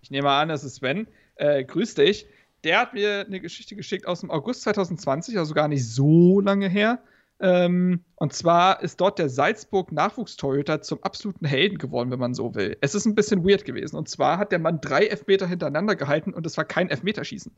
[0.00, 1.06] Ich nehme an, das ist Sven.
[1.34, 2.26] Äh, grüß dich.
[2.64, 6.68] Der hat mir eine Geschichte geschickt aus dem August 2020, also gar nicht so lange
[6.68, 7.02] her.
[7.42, 12.54] Ähm, und zwar ist dort der Salzburg Nachwuchstorhüter zum absoluten Helden geworden, wenn man so
[12.54, 12.76] will.
[12.80, 13.96] Es ist ein bisschen weird gewesen.
[13.96, 17.52] Und zwar hat der Mann drei Elfmeter hintereinander gehalten und es war kein Elfmeterschießen.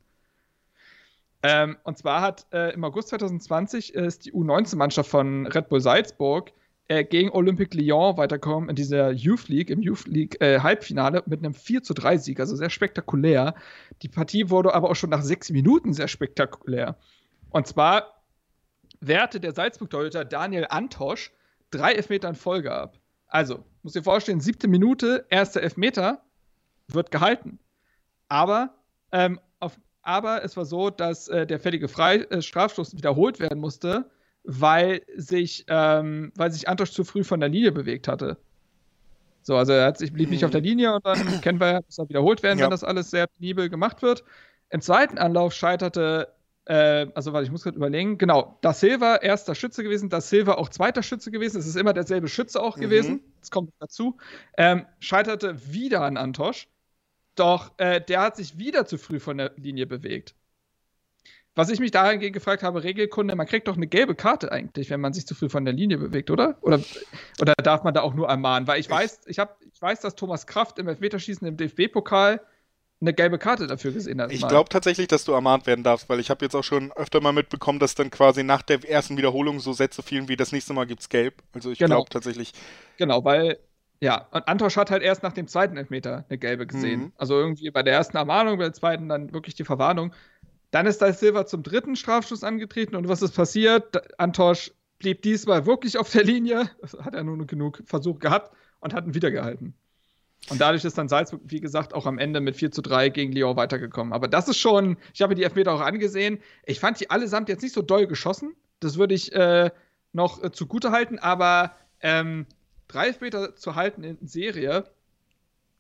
[1.43, 5.83] Ähm, und zwar hat äh, im August 2020 äh, ist die U19-Mannschaft von Red Bull
[5.83, 6.53] Salzburg
[6.89, 11.41] äh, gegen Olympique Lyon weitergekommen in dieser Youth League, im Youth League äh, Halbfinale mit
[11.41, 13.55] einem 4 zu 3 Sieg, also sehr spektakulär.
[14.01, 16.97] Die Partie wurde aber auch schon nach sechs Minuten sehr spektakulär.
[17.51, 18.24] Und zwar
[19.07, 21.33] wehrte der Salzburg-Torhüter Daniel Antosch
[21.71, 22.99] drei Elfmeter in Folge ab.
[23.27, 26.23] Also, muss dir vorstellen, siebte Minute, erster Elfmeter,
[26.89, 27.59] wird gehalten.
[28.29, 28.75] Aber,
[29.13, 33.59] ähm, auf, aber es war so, dass äh, der fällige Frei äh, Strafstoß wiederholt werden
[33.59, 34.11] musste,
[34.45, 38.37] weil sich, ähm, weil sich Antosch zu früh von der Linie bewegt hatte.
[39.43, 41.99] So, also er hat sich, blieb nicht auf der Linie und dann kennen wir, muss
[41.99, 42.65] er wiederholt werden, Ja.
[42.67, 44.25] wenn das alles sehr penibel gemacht wird.
[44.71, 46.34] Im zweiten Anlauf scheiterte,
[46.67, 50.55] äh, also warte, ich muss gerade überlegen, genau, Da Silva erster Schütze gewesen, Da Silva
[50.55, 52.81] auch zweiter Schütze gewesen, es ist immer derselbe Schütze auch Mhm.
[52.81, 54.17] gewesen, das kommt dazu,
[54.57, 56.69] ähm, scheiterte wieder an Antosch,
[57.35, 60.35] doch äh, der hat sich wieder zu früh von der Linie bewegt.
[61.57, 65.01] Was ich mich dahingehend gefragt habe, Regelkunde, man kriegt doch eine gelbe Karte eigentlich, wenn
[65.01, 66.59] man sich zu früh von der Linie bewegt, oder?
[66.63, 66.81] Oder,
[67.41, 68.67] oder darf man da auch nur ermahnen?
[68.67, 72.41] Weil ich weiß, ich, hab, ich weiß, dass Thomas Kraft im Elfmeterschießen im DFB-Pokal
[73.05, 74.33] eine gelbe Karte dafür gesehen hat.
[74.33, 77.21] Ich glaube tatsächlich, dass du ermahnt werden darfst, weil ich habe jetzt auch schon öfter
[77.21, 80.73] mal mitbekommen, dass dann quasi nach der ersten Wiederholung so Sätze fielen wie das nächste
[80.75, 81.43] Mal gibt's gelb.
[81.53, 81.97] Also ich Genau.
[81.97, 82.53] glaube tatsächlich,
[82.97, 83.59] Genau, weil
[84.01, 87.01] Ja, und Antosch hat halt erst nach dem zweiten Elfmeter eine gelbe gesehen.
[87.01, 87.13] Mhm.
[87.17, 90.13] Also irgendwie bei der ersten Ermahnung, bei der zweiten dann wirklich die Verwarnung.
[90.73, 94.19] Dann ist da Silva zum dritten Strafstoß angetreten und was ist passiert?
[94.21, 96.71] Antosch blieb diesmal wirklich auf der Linie.
[96.81, 99.75] Das hat er nur genug Versuch gehabt und hat ihn wieder gehalten.
[100.51, 103.33] Und dadurch ist dann Salzburg, wie gesagt, auch am Ende mit 4 zu 3 gegen
[103.33, 104.13] Lyon weitergekommen.
[104.13, 106.39] Aber das ist schon, ich habe die Elfmeter auch angesehen.
[106.65, 108.55] Ich fand die allesamt jetzt nicht so doll geschossen.
[108.81, 109.71] Das würde ich äh,
[110.13, 112.47] noch äh, zugute halten, aber ähm,
[112.89, 114.85] drei Elfmeter zu halten in Serie,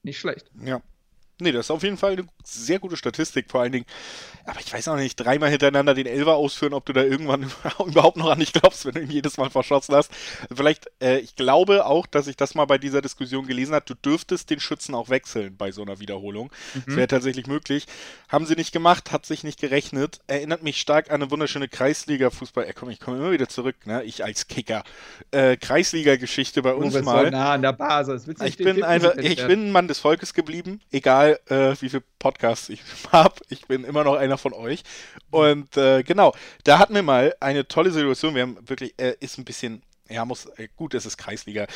[0.02, 0.50] nicht schlecht.
[0.62, 0.80] Ja.
[1.40, 3.86] Nee, das ist auf jeden Fall eine sehr gute Statistik, vor allen Dingen.
[4.46, 7.50] Aber ich weiß auch nicht, dreimal hintereinander den Elfer ausführen, ob du da irgendwann
[7.86, 10.12] überhaupt noch an dich glaubst, wenn du ihn jedes Mal verschossen hast.
[10.54, 13.94] Vielleicht, äh, ich glaube auch, dass ich das mal bei dieser Diskussion gelesen habe, du
[13.94, 16.52] dürftest den Schützen auch wechseln bei so einer Wiederholung.
[16.86, 17.86] Das wäre tatsächlich möglich.
[18.28, 20.20] Haben sie nicht gemacht, hat sich nicht gerechnet.
[20.26, 22.64] Erinnert mich stark an eine wunderschöne Kreisliga-Fußball.
[22.64, 24.04] Äh, komm, ich komme immer wieder zurück, ne?
[24.04, 24.84] Ich als Kicker.
[25.32, 27.24] Äh, Kreisliga-Geschichte bei uns mal.
[27.24, 28.28] so nah an der Basis.
[28.44, 32.68] Ich bin einfach, ich bin ein Mann des Volkes geblieben, egal äh, wie viele Podcasts
[32.68, 33.34] ich habe.
[33.48, 34.82] Ich bin immer noch einer von euch.
[35.30, 38.34] Und äh, genau, da hatten wir mal eine tolle Situation.
[38.34, 41.66] Wir haben wirklich, äh, ist ein bisschen, ja, muss, äh, gut, es ist Kreisliga.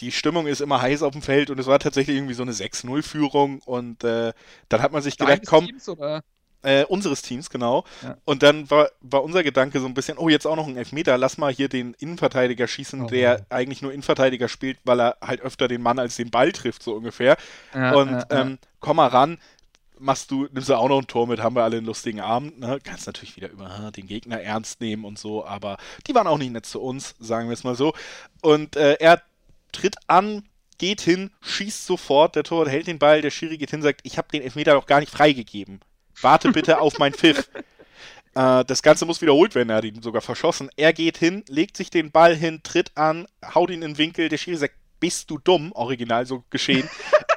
[0.00, 2.52] Die Stimmung ist immer heiß auf dem Feld und es war tatsächlich irgendwie so eine
[2.52, 3.60] 6-0-Führung.
[3.64, 4.32] Und äh,
[4.68, 6.22] dann hat man sich gedacht, komm, Teams, oder?
[6.66, 7.84] Äh, unseres Teams, genau.
[8.02, 8.16] Ja.
[8.24, 11.16] Und dann war, war unser Gedanke so ein bisschen, oh, jetzt auch noch ein Elfmeter,
[11.16, 13.06] lass mal hier den Innenverteidiger schießen, Oh.
[13.06, 16.82] der eigentlich nur Innenverteidiger spielt, weil er halt öfter den Mann als den Ball trifft,
[16.82, 17.36] so ungefähr.
[17.72, 18.40] Ja, und ja, ja.
[18.40, 19.38] ähm, komm mal ran,
[19.98, 22.58] machst du, nimmst du auch noch ein Tor mit, haben wir alle einen lustigen Abend,
[22.58, 22.78] ne?
[22.82, 25.76] Kannst natürlich wieder über ah, den Gegner ernst nehmen und so, aber
[26.08, 27.94] die waren auch nicht nett zu uns, sagen wir es mal so.
[28.42, 29.22] Und äh, er
[29.72, 30.42] tritt an,
[30.78, 34.18] geht hin, schießt sofort, der Torwart hält den Ball, der Schiri geht hin, sagt, ich
[34.18, 35.80] habe den Elfmeter doch gar nicht freigegeben.
[36.22, 37.48] Warte bitte auf mein Pfiff.
[38.34, 40.68] Äh, das Ganze muss wiederholt werden, er hat ihn sogar verschossen.
[40.76, 44.28] Er geht hin, legt sich den Ball hin, tritt an, haut ihn in den Winkel,
[44.28, 46.88] der Schiri sagt, bist du dumm, original so geschehen,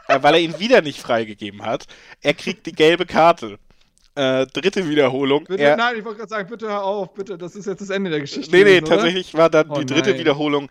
[0.08, 1.88] äh, weil er ihn wieder nicht freigegeben hat.
[2.22, 3.60] Er kriegt die gelbe Karte.
[4.16, 5.46] Äh, dritte Wiederholung.
[5.46, 7.90] Bitte, er, nein, ich wollte gerade sagen, bitte hör auf, bitte, das ist jetzt das
[7.90, 8.52] Ende der Geschichte.
[8.52, 8.90] Nee, nee, oder?
[8.90, 10.20] tatsächlich war dann Oh die dritte nein.
[10.20, 10.70] Wiederholung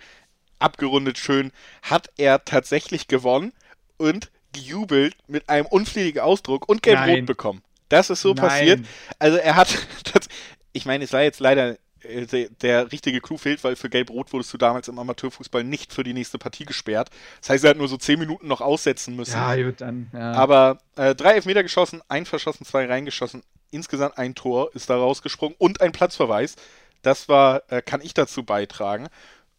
[0.59, 1.53] abgerundet schön.
[1.83, 3.53] Hat er tatsächlich gewonnen
[3.97, 7.63] und gejubelt mit einem unflätigen Ausdruck und gelb-rot bekommen.
[7.89, 8.47] Das ist so Nein.
[8.47, 8.81] passiert.
[9.19, 9.69] Also er hat,
[10.05, 10.29] tats-
[10.73, 14.33] ich meine, es war jetzt leider äh, der, der richtige Clou fehlt, weil für Gelb-Rot
[14.33, 17.11] wurdest du damals im Amateurfußball nicht für die nächste Partie gesperrt.
[17.41, 19.33] Das heißt, er hat nur so 10 Minuten noch aussetzen müssen.
[19.35, 20.09] Ja, gut, dann.
[20.13, 20.33] Ja.
[20.33, 23.43] Aber äh, drei Elfmeter geschossen, ein verschossen, zwei reingeschossen.
[23.71, 26.57] Insgesamt ein Tor ist da rausgesprungen und ein Platzverweis.
[27.03, 29.09] Das war, äh, kann ich dazu beitragen.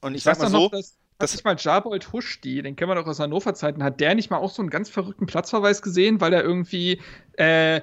[0.01, 2.89] Und ich, Ich sag mal so, noch, dass, das- ich mal Jabold Huschti, den kennen
[2.89, 6.21] wir doch aus Hannover-Zeiten, hat der nicht mal auch so einen ganz verrückten Platzverweis gesehen,
[6.21, 7.01] weil er irgendwie,
[7.37, 7.81] äh,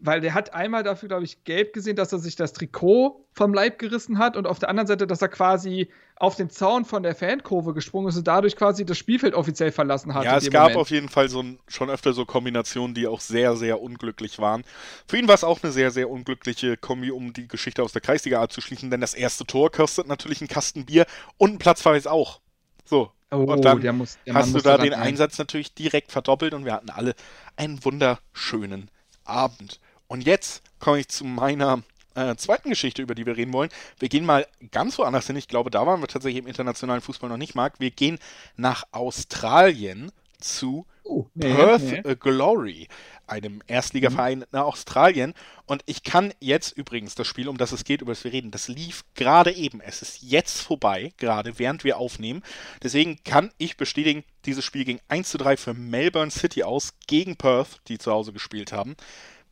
[0.00, 3.52] weil der hat einmal dafür, glaube ich, gelb gesehen, dass er sich das Trikot vom
[3.52, 7.02] Leib gerissen hat und auf der anderen Seite, dass er quasi auf den Zaun von
[7.02, 10.24] der Fankurve gesprungen ist und dadurch quasi das Spielfeld offiziell verlassen hat.
[10.24, 10.80] ja, es gab Moment.
[10.80, 14.64] auf jeden Fall so ein, schon öfter so Kombinationen, die auch sehr, sehr unglücklich waren.
[15.06, 18.02] Für ihn war es auch eine sehr, sehr unglückliche Kombi, um die Geschichte aus der
[18.02, 22.40] Kreisliga abzuschließen, denn das erste Tor kostet natürlich einen Kasten Bier und ein Platzverweis auch.
[22.84, 24.98] So, Oh, und dann der muss, der hast du da den ja.
[24.98, 27.14] Einsatz natürlich direkt verdoppelt und wir hatten alle
[27.56, 28.90] einen wunderschönen
[29.24, 29.80] Abend.
[30.08, 31.82] Und jetzt komme ich zu meiner
[32.14, 33.70] äh, zweiten Geschichte, über die wir reden wollen.
[33.98, 35.36] Wir gehen mal ganz woanders hin.
[35.36, 37.78] Ich glaube, da waren wir tatsächlich im internationalen Fußball noch nicht, Marc.
[37.78, 38.18] Wir gehen
[38.56, 42.14] nach Australien zu Oh, nee, Perth nee.
[42.16, 42.86] Glory,
[43.26, 45.32] einem Erstligaverein in Australien.
[45.64, 48.50] Und ich kann jetzt übrigens das Spiel, um das es geht, über das wir reden,
[48.50, 49.80] das lief gerade eben.
[49.80, 52.42] Es ist jetzt vorbei, gerade während wir aufnehmen.
[52.82, 57.36] Deswegen kann ich bestätigen, dieses Spiel ging 1 zu 3 für Melbourne City aus gegen
[57.36, 58.94] Perth, die zu Hause gespielt haben.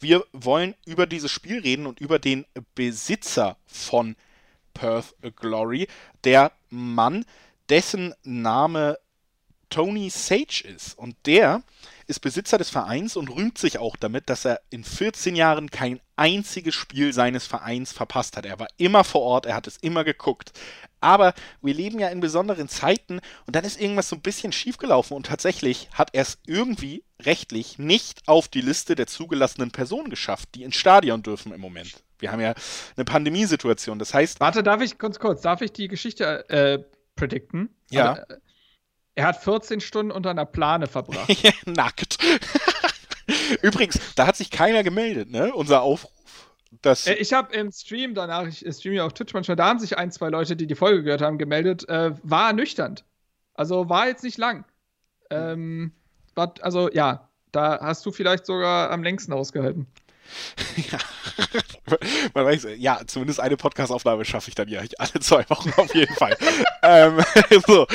[0.01, 2.44] Wir wollen über dieses Spiel reden und über den
[2.74, 4.16] Besitzer von
[4.74, 5.88] Perth Glory,
[6.24, 7.24] der Mann,
[7.68, 8.99] dessen Name
[9.70, 10.99] Tony Sage ist.
[10.99, 11.62] Und der
[12.07, 16.00] ist Besitzer des Vereins und rühmt sich auch damit, dass er in 14 Jahren kein
[16.16, 18.46] einziges Spiel seines Vereins verpasst hat.
[18.46, 20.52] Er war immer vor Ort, er hat es immer geguckt.
[21.00, 25.16] Aber wir leben ja in besonderen Zeiten und dann ist irgendwas so ein bisschen schiefgelaufen
[25.16, 30.50] und tatsächlich hat er es irgendwie rechtlich nicht auf die Liste der zugelassenen Personen geschafft,
[30.54, 32.02] die ins Stadion dürfen im Moment.
[32.18, 32.54] Wir haben ja
[32.96, 33.98] eine Pandemiesituation.
[33.98, 36.82] Das heißt, Warte, darf ich ganz kurz, darf ich die Geschichte äh,
[37.14, 37.74] predikten?
[37.90, 38.12] Ja.
[38.12, 38.38] Also, äh,
[39.16, 41.28] er hat 14 Stunden unter einer Plane verbracht.
[41.66, 42.18] nackt.
[43.62, 45.52] Übrigens, da hat sich keiner gemeldet, ne?
[45.52, 46.12] Unser Aufruf.
[46.82, 49.78] Das, Äh, ich habe im Stream danach, ich streame ja auf Twitch manchmal, da haben
[49.78, 51.88] sich ein, zwei Leute, die die Folge gehört haben, gemeldet.
[51.88, 53.04] Äh, war ernüchternd.
[53.54, 54.64] Also war jetzt nicht lang.
[55.30, 55.92] Ähm,
[56.34, 59.86] war, also ja, da hast du vielleicht sogar am längsten ausgehalten.
[60.76, 60.98] ja.
[62.34, 66.14] Man weiß, ja, zumindest eine Podcast-Aufnahme schaffe ich dann ja alle zwei Wochen auf jeden
[66.14, 66.36] Fall.
[66.82, 67.20] ähm,
[67.66, 67.86] so,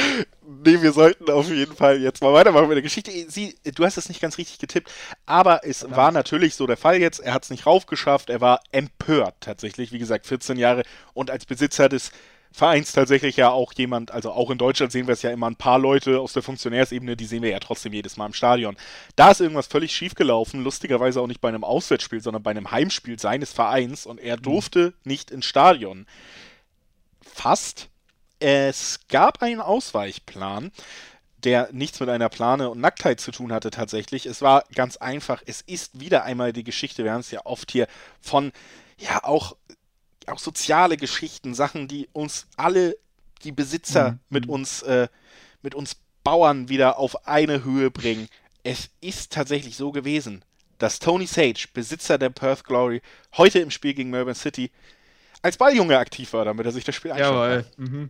[0.64, 3.12] nee, wir sollten auf jeden Fall jetzt mal weitermachen mit der Geschichte.
[3.30, 4.92] Sie, du hast es nicht ganz richtig getippt,
[5.26, 5.98] aber es Verdammt.
[5.98, 7.20] war natürlich so der Fall jetzt.
[7.20, 10.84] Er hat es nicht raufgeschafft, er war empört tatsächlich, wie gesagt, 14 Jahre
[11.14, 12.12] und als Besitzer des
[12.54, 15.56] Vereins tatsächlich ja auch jemand, also auch in Deutschland sehen wir es ja immer ein
[15.56, 18.76] paar Leute aus der Funktionärsebene, die sehen wir ja trotzdem jedes Mal im Stadion.
[19.16, 22.70] Da ist irgendwas völlig schief gelaufen, lustigerweise auch nicht bei einem Auswärtsspiel, sondern bei einem
[22.70, 24.42] Heimspiel seines Vereins und er mhm.
[24.42, 26.06] durfte nicht ins Stadion.
[27.22, 27.91] Fast.
[28.42, 30.72] Es gab einen Ausweichplan
[31.44, 34.28] der nichts mit einer Plane und Nacktheit zu tun hatte tatsächlich.
[34.28, 35.42] Es war ganz einfach.
[35.46, 37.88] Es ist wieder einmal die Geschichte, wir haben es ja oft hier
[38.22, 38.52] von,
[39.00, 39.56] ja, auch
[40.28, 42.96] auch soziale Geschichten, Sachen, die uns alle,
[43.44, 44.20] die Besitzer mhm.
[44.30, 45.08] mit uns, äh,
[45.62, 48.28] mit uns Bauern wieder auf eine Höhe bringen.
[48.64, 50.46] Es ist tatsächlich so gewesen,
[50.78, 53.02] dass Tony Sage, Besitzer der Perth Glory,
[53.38, 54.70] heute im Spiel gegen Melbourne City
[55.42, 57.34] als Balljunge aktiv war, damit er sich das Spiel anschaut.
[57.34, 57.66] Jawohl.
[57.78, 58.10] Mhm.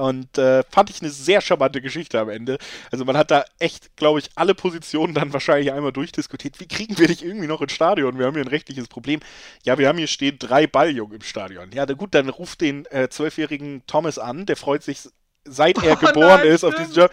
[0.00, 2.56] Und äh, fand ich eine sehr charmante Geschichte am Ende.
[2.90, 6.58] Also man hat da echt, glaube ich, alle Positionen dann wahrscheinlich einmal durchdiskutiert.
[6.58, 8.18] Wie kriegen wir dich irgendwie noch ins Stadion?
[8.18, 9.20] Wir haben hier ein rechtliches Problem.
[9.62, 11.70] Ja, wir haben hier stehen drei Balljungen im Stadion.
[11.72, 14.46] Ja, na gut, dann ruft den äh, zwölfjährigen äh, Thomas an.
[14.46, 15.06] Der freut sich,
[15.44, 17.10] seit er oh, geboren nein, ist, auf diesen Job.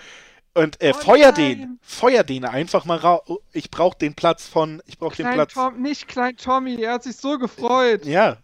[0.53, 1.35] Und äh, oh, feuer nein.
[1.35, 3.21] den, feuer den einfach mal raus.
[3.51, 5.53] Ich brauche den Platz von, ich brauche den Platz.
[5.53, 8.05] Tom, nicht Klein Tommy, er hat sich so gefreut.
[8.05, 8.37] Ja,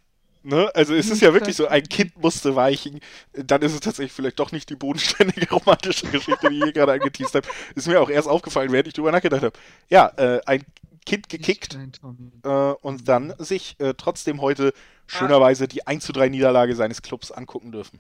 [0.43, 0.69] Ne?
[0.75, 2.99] Also es ist ja wirklich so, ein Kind musste weichen.
[3.31, 6.93] Dann ist es tatsächlich vielleicht doch nicht die bodenständige romantische Geschichte, die ich hier gerade
[6.93, 7.47] angeteased habe.
[7.75, 9.57] Ist mir auch erst aufgefallen, während ich drüber nachgedacht habe.
[9.89, 10.63] Ja, äh, ein
[11.05, 11.77] Kind gekickt
[12.43, 14.73] äh, und dann sich äh, trotzdem heute
[15.07, 17.99] schönerweise die 1 zu 3 Niederlage seines Clubs angucken dürfen.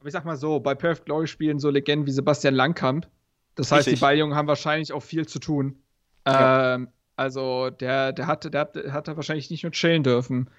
[0.00, 3.08] Aber ich sag mal so, bei Perth Glory spielen so Legenden wie Sebastian Langkamp.
[3.56, 3.94] Das heißt, Richtig.
[3.94, 5.80] die Balljungen haben wahrscheinlich auch viel zu tun.
[6.26, 6.74] Ja.
[6.74, 10.50] Ähm, also der, der, hat, der, der hat da wahrscheinlich nicht nur chillen dürfen.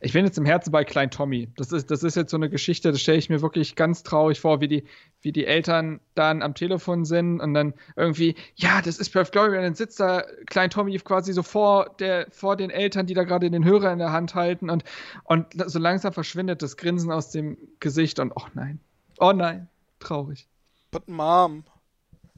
[0.00, 1.48] Ich bin jetzt im Herzen bei Klein Tommy.
[1.56, 4.40] Das ist, das ist jetzt so eine Geschichte, das stelle ich mir wirklich ganz traurig
[4.40, 4.84] vor, wie die,
[5.22, 9.56] wie die Eltern dann am Telefon sind und dann irgendwie, ja, das ist Perth Glory,
[9.56, 13.24] und dann sitzt da Klein Tommy quasi so vor, der, vor den Eltern, die da
[13.24, 14.84] gerade den Hörer in der Hand halten und,
[15.24, 18.80] und so langsam verschwindet das Grinsen aus dem Gesicht und, oh nein,
[19.18, 19.68] oh nein,
[20.00, 20.46] traurig.
[20.90, 21.64] But Mom,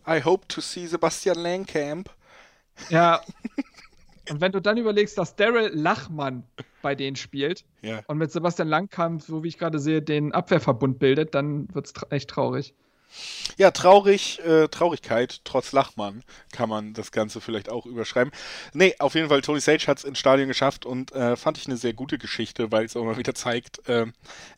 [0.06, 2.10] I hope to see Sebastian Langkamp.
[2.90, 3.22] Ja,
[4.30, 6.44] Und wenn du dann überlegst, dass Daryl Lachmann
[6.82, 8.00] bei denen spielt ja.
[8.06, 11.94] und mit Sebastian Langkamp, so wie ich gerade sehe, den Abwehrverbund bildet, dann wird es
[12.10, 12.74] echt traurig.
[13.56, 18.32] Ja, traurig, äh, Traurigkeit, trotz Lachmann, kann man das Ganze vielleicht auch überschreiben.
[18.74, 21.66] Nee, auf jeden Fall, Tony Sage hat es ins Stadion geschafft und äh, fand ich
[21.66, 24.06] eine sehr gute Geschichte, weil es auch mal wieder zeigt, äh,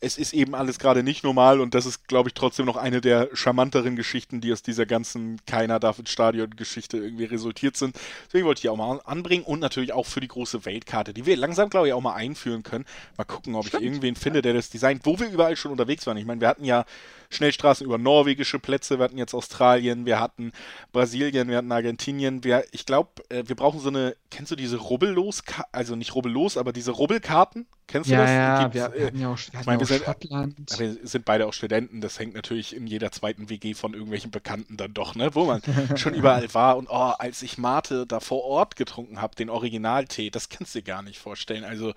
[0.00, 3.00] es ist eben alles gerade nicht normal und das ist, glaube ich, trotzdem noch eine
[3.00, 7.96] der charmanteren Geschichten, die aus dieser ganzen Keiner darf ins Stadion-Geschichte irgendwie resultiert sind.
[8.26, 11.24] Deswegen wollte ich die auch mal anbringen und natürlich auch für die große Weltkarte, die
[11.24, 12.84] wir langsam, glaube ich, auch mal einführen können.
[13.16, 13.82] Mal gucken, ob Stimmt.
[13.82, 16.16] ich irgendwen finde, der das designt, wo wir überall schon unterwegs waren.
[16.16, 16.84] Ich meine, wir hatten ja
[17.30, 18.98] Schnellstraßen über norwegische Plätze.
[18.98, 20.52] Wir hatten jetzt Australien, wir hatten
[20.92, 22.42] Brasilien, wir hatten Argentinien.
[22.42, 26.56] Wir, ich glaube, äh, wir brauchen so eine, kennst du diese Rubbellos, also nicht Rubbellos,
[26.56, 27.66] aber diese Rubbelkarten?
[27.86, 28.30] Kennst du ja, das?
[28.30, 30.78] Ja, Gibt's, wir, wir hatten ja auch, wir ich meine, wir sind, Schottland.
[30.78, 34.76] Wir sind beide auch Studenten, das hängt natürlich in jeder zweiten WG von irgendwelchen Bekannten
[34.76, 35.34] dann doch, ne?
[35.34, 35.60] Wo man
[35.96, 36.78] schon überall war.
[36.78, 40.78] Und oh, als ich Mate da vor Ort getrunken habe, den Originaltee, das kannst du
[40.78, 41.64] dir gar nicht vorstellen.
[41.64, 41.92] Also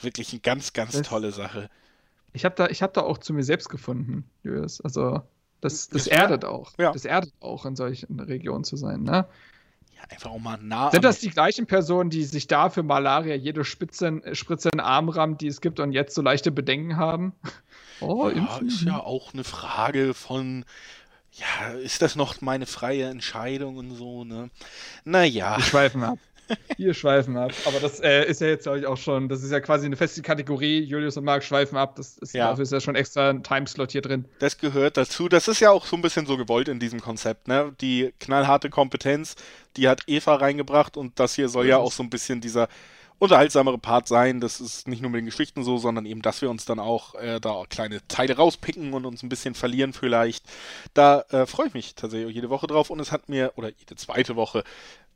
[0.00, 1.70] wirklich eine ganz, ganz das, tolle Sache.
[2.32, 4.80] Ich habe da, hab da auch zu mir selbst gefunden, Julius.
[4.80, 5.22] Also,
[5.60, 6.72] das, das erdet auch.
[6.78, 6.92] Ja.
[6.92, 9.26] Das erdet auch, in solchen Regionen zu sein, ne?
[9.96, 10.90] Ja, einfach auch mal nah.
[10.90, 14.80] Sind das die gleichen Personen, die sich da für Malaria jede Spitze, Spritze in den
[14.80, 17.32] Arm rammen, die es gibt und jetzt so leichte Bedenken haben?
[18.02, 20.64] Oh, ja, ist ja auch eine Frage von,
[21.32, 24.48] ja, ist das noch meine freie Entscheidung und so, ne?
[25.04, 25.58] Naja.
[25.58, 26.18] Wir schweifen ab.
[26.76, 27.52] Wir schweifen ab.
[27.66, 29.96] Aber das äh, ist ja jetzt, glaube ich, auch schon, das ist ja quasi eine
[29.96, 30.80] feste Kategorie.
[30.80, 31.96] Julius und Marc schweifen ab.
[31.96, 32.48] Das ist, ja.
[32.48, 34.24] Dafür ist ja schon extra ein Timeslot hier drin.
[34.38, 35.28] Das gehört dazu.
[35.28, 37.48] Das ist ja auch so ein bisschen so gewollt in diesem Konzept.
[37.48, 37.72] Ne?
[37.80, 39.36] Die knallharte Kompetenz,
[39.76, 42.68] die hat Eva reingebracht und das hier soll ja auch so ein bisschen dieser
[43.20, 44.40] unterhaltsamere Part sein.
[44.40, 47.14] Das ist nicht nur mit den Geschichten so, sondern eben, dass wir uns dann auch
[47.14, 50.44] äh, da kleine Teile rauspicken und uns ein bisschen verlieren vielleicht.
[50.94, 53.94] Da äh, freue ich mich tatsächlich jede Woche drauf und es hat mir, oder jede
[53.94, 54.64] zweite Woche,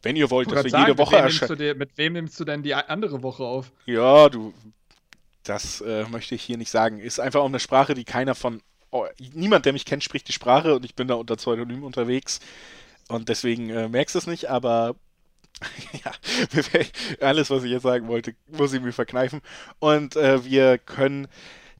[0.04, 1.78] wenn ihr wollt, dass wir sagen, jede Woche erscheinen.
[1.78, 3.72] Mit wem nimmst du denn die andere Woche auf?
[3.86, 4.52] Ja, du,
[5.42, 6.98] das äh, möchte ich hier nicht sagen.
[6.98, 10.32] Ist einfach auch eine Sprache, die keiner von, oh, niemand, der mich kennt, spricht die
[10.32, 12.40] Sprache und ich bin da unter Pseudonym unterwegs.
[13.08, 14.96] Und deswegen äh, merkst du es nicht, aber
[16.04, 16.12] ja,
[17.20, 19.40] alles, was ich jetzt sagen wollte, muss ich mir verkneifen.
[19.78, 21.28] Und äh, wir können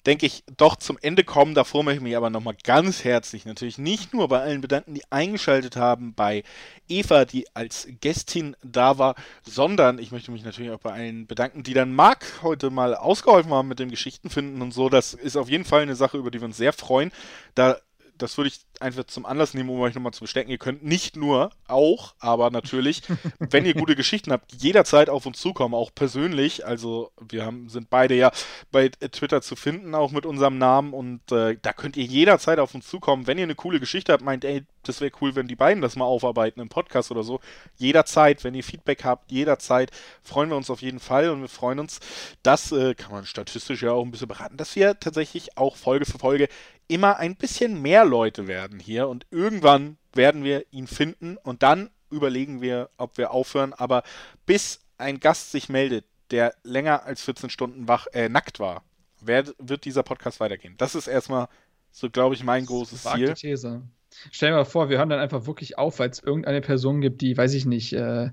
[0.07, 1.55] denke ich, doch zum Ende kommen.
[1.55, 5.05] Davor möchte ich mich aber nochmal ganz herzlich natürlich nicht nur bei allen bedanken, die
[5.11, 6.45] eingeschaltet haben, bei
[6.89, 11.63] Eva, die als Gästin da war, sondern ich möchte mich natürlich auch bei allen bedanken,
[11.63, 14.89] die dann Marc heute mal ausgeholfen haben mit dem Geschichtenfinden und so.
[14.89, 17.11] Das ist auf jeden Fall eine Sache, über die wir uns sehr freuen.
[17.55, 17.79] Da
[18.19, 20.51] das würde ich einfach zum Anlass nehmen, um euch nochmal zu bestecken.
[20.51, 23.03] Ihr könnt nicht nur, auch, aber natürlich,
[23.39, 26.67] wenn ihr gute Geschichten habt, jederzeit auf uns zukommen, auch persönlich.
[26.67, 28.31] Also wir haben, sind beide ja
[28.71, 30.93] bei Twitter zu finden, auch mit unserem Namen.
[30.93, 33.27] Und äh, da könnt ihr jederzeit auf uns zukommen.
[33.27, 35.97] Wenn ihr eine coole Geschichte habt, meint, ey, das wäre cool, wenn die beiden das
[35.97, 37.41] mal aufarbeiten im Podcast oder so.
[37.77, 39.91] Jederzeit, wenn ihr Feedback habt, jederzeit
[40.23, 42.01] freuen wir uns auf jeden Fall und wir freuen uns,
[42.43, 46.05] das äh, kann man statistisch ja auch ein bisschen beraten, dass wir tatsächlich auch Folge
[46.05, 46.49] für Folge
[46.89, 51.91] immer ein bisschen mehr Leute werden hier und irgendwann werden wir ihn finden und dann
[52.11, 53.73] überlegen wir, ob wir aufhören.
[53.73, 54.03] Aber
[54.47, 58.83] bis ein Gast sich meldet, der länger als 14 Stunden wach, äh, nackt war,
[59.21, 60.75] wird, wird dieser Podcast weitergehen.
[60.79, 61.49] Das ist erstmal
[61.91, 63.35] so, glaube ich, mein großes Ziel.
[63.35, 63.83] These.
[64.31, 67.21] Stell dir mal vor, wir hören dann einfach wirklich auf, weil es irgendeine Person gibt,
[67.21, 68.31] die, weiß ich nicht, äh,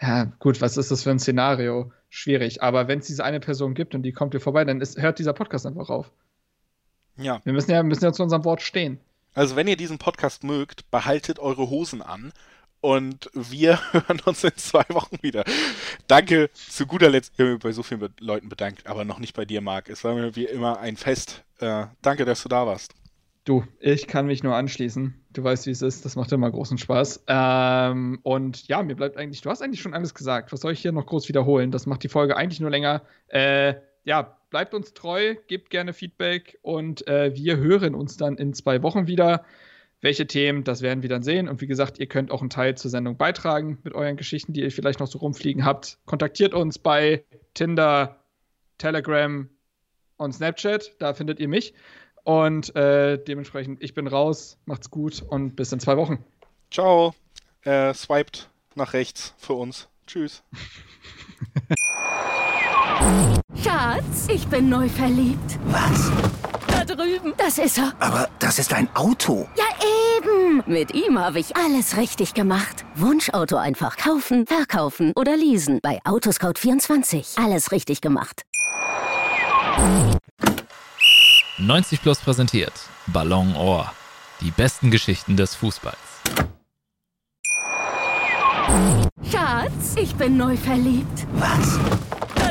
[0.00, 1.92] ja, gut, was ist das für ein Szenario?
[2.08, 2.62] Schwierig.
[2.62, 5.18] Aber wenn es diese eine Person gibt und die kommt hier vorbei, dann ist, hört
[5.18, 6.10] dieser Podcast einfach auf.
[7.16, 7.40] Ja.
[7.44, 8.98] Wir müssen ja, müssen ja zu unserem Wort stehen.
[9.34, 12.32] Also, wenn ihr diesen Podcast mögt, behaltet eure Hosen an.
[12.80, 15.44] Und wir hören uns in zwei Wochen wieder.
[16.08, 16.50] Danke.
[16.52, 19.44] Zu guter Letzt, ich habe mich bei so vielen Leuten bedankt, aber noch nicht bei
[19.44, 19.88] dir, Marc.
[19.88, 21.44] Es war mir wie immer ein Fest.
[21.60, 22.94] Äh, danke, dass du da warst.
[23.44, 25.14] Du, ich kann mich nur anschließen.
[25.32, 26.04] Du weißt, wie es ist.
[26.04, 27.24] Das macht immer großen Spaß.
[27.26, 30.52] Ähm, und ja, mir bleibt eigentlich, du hast eigentlich schon alles gesagt.
[30.52, 31.70] Was soll ich hier noch groß wiederholen?
[31.70, 33.02] Das macht die Folge eigentlich nur länger.
[33.28, 38.52] Äh, ja, bleibt uns treu, gebt gerne Feedback und äh, wir hören uns dann in
[38.52, 39.44] zwei Wochen wieder.
[40.02, 41.48] Welche Themen, das werden wir dann sehen.
[41.48, 44.60] Und wie gesagt, ihr könnt auch einen Teil zur Sendung beitragen mit euren Geschichten, die
[44.60, 45.98] ihr vielleicht noch so rumfliegen habt.
[46.06, 47.24] Kontaktiert uns bei
[47.54, 48.24] Tinder,
[48.78, 49.48] Telegram
[50.16, 50.96] und Snapchat.
[50.98, 51.72] Da findet ihr mich.
[52.24, 54.58] Und äh, dementsprechend, ich bin raus.
[54.64, 56.24] Macht's gut und bis in zwei Wochen.
[56.70, 57.14] Ciao.
[57.62, 59.88] Äh, swiped nach rechts für uns.
[60.06, 60.42] Tschüss.
[63.62, 65.58] Schatz, ich bin neu verliebt.
[65.66, 66.10] Was?
[66.66, 67.32] Da drüben.
[67.36, 67.92] Das ist er.
[68.00, 69.48] Aber das ist ein Auto.
[69.56, 69.64] Ja,
[70.18, 70.62] eben.
[70.66, 72.84] Mit ihm habe ich alles richtig gemacht.
[72.94, 75.80] Wunschauto einfach kaufen, verkaufen oder leasen.
[75.82, 77.42] Bei Autoscout24.
[77.42, 78.42] Alles richtig gemacht.
[81.58, 82.72] 90 Plus präsentiert
[83.06, 83.92] Ballon Ohr.
[84.40, 85.96] Die besten Geschichten des Fußballs.
[89.30, 91.26] Schatz, ich bin neu verliebt.
[91.34, 91.78] Was?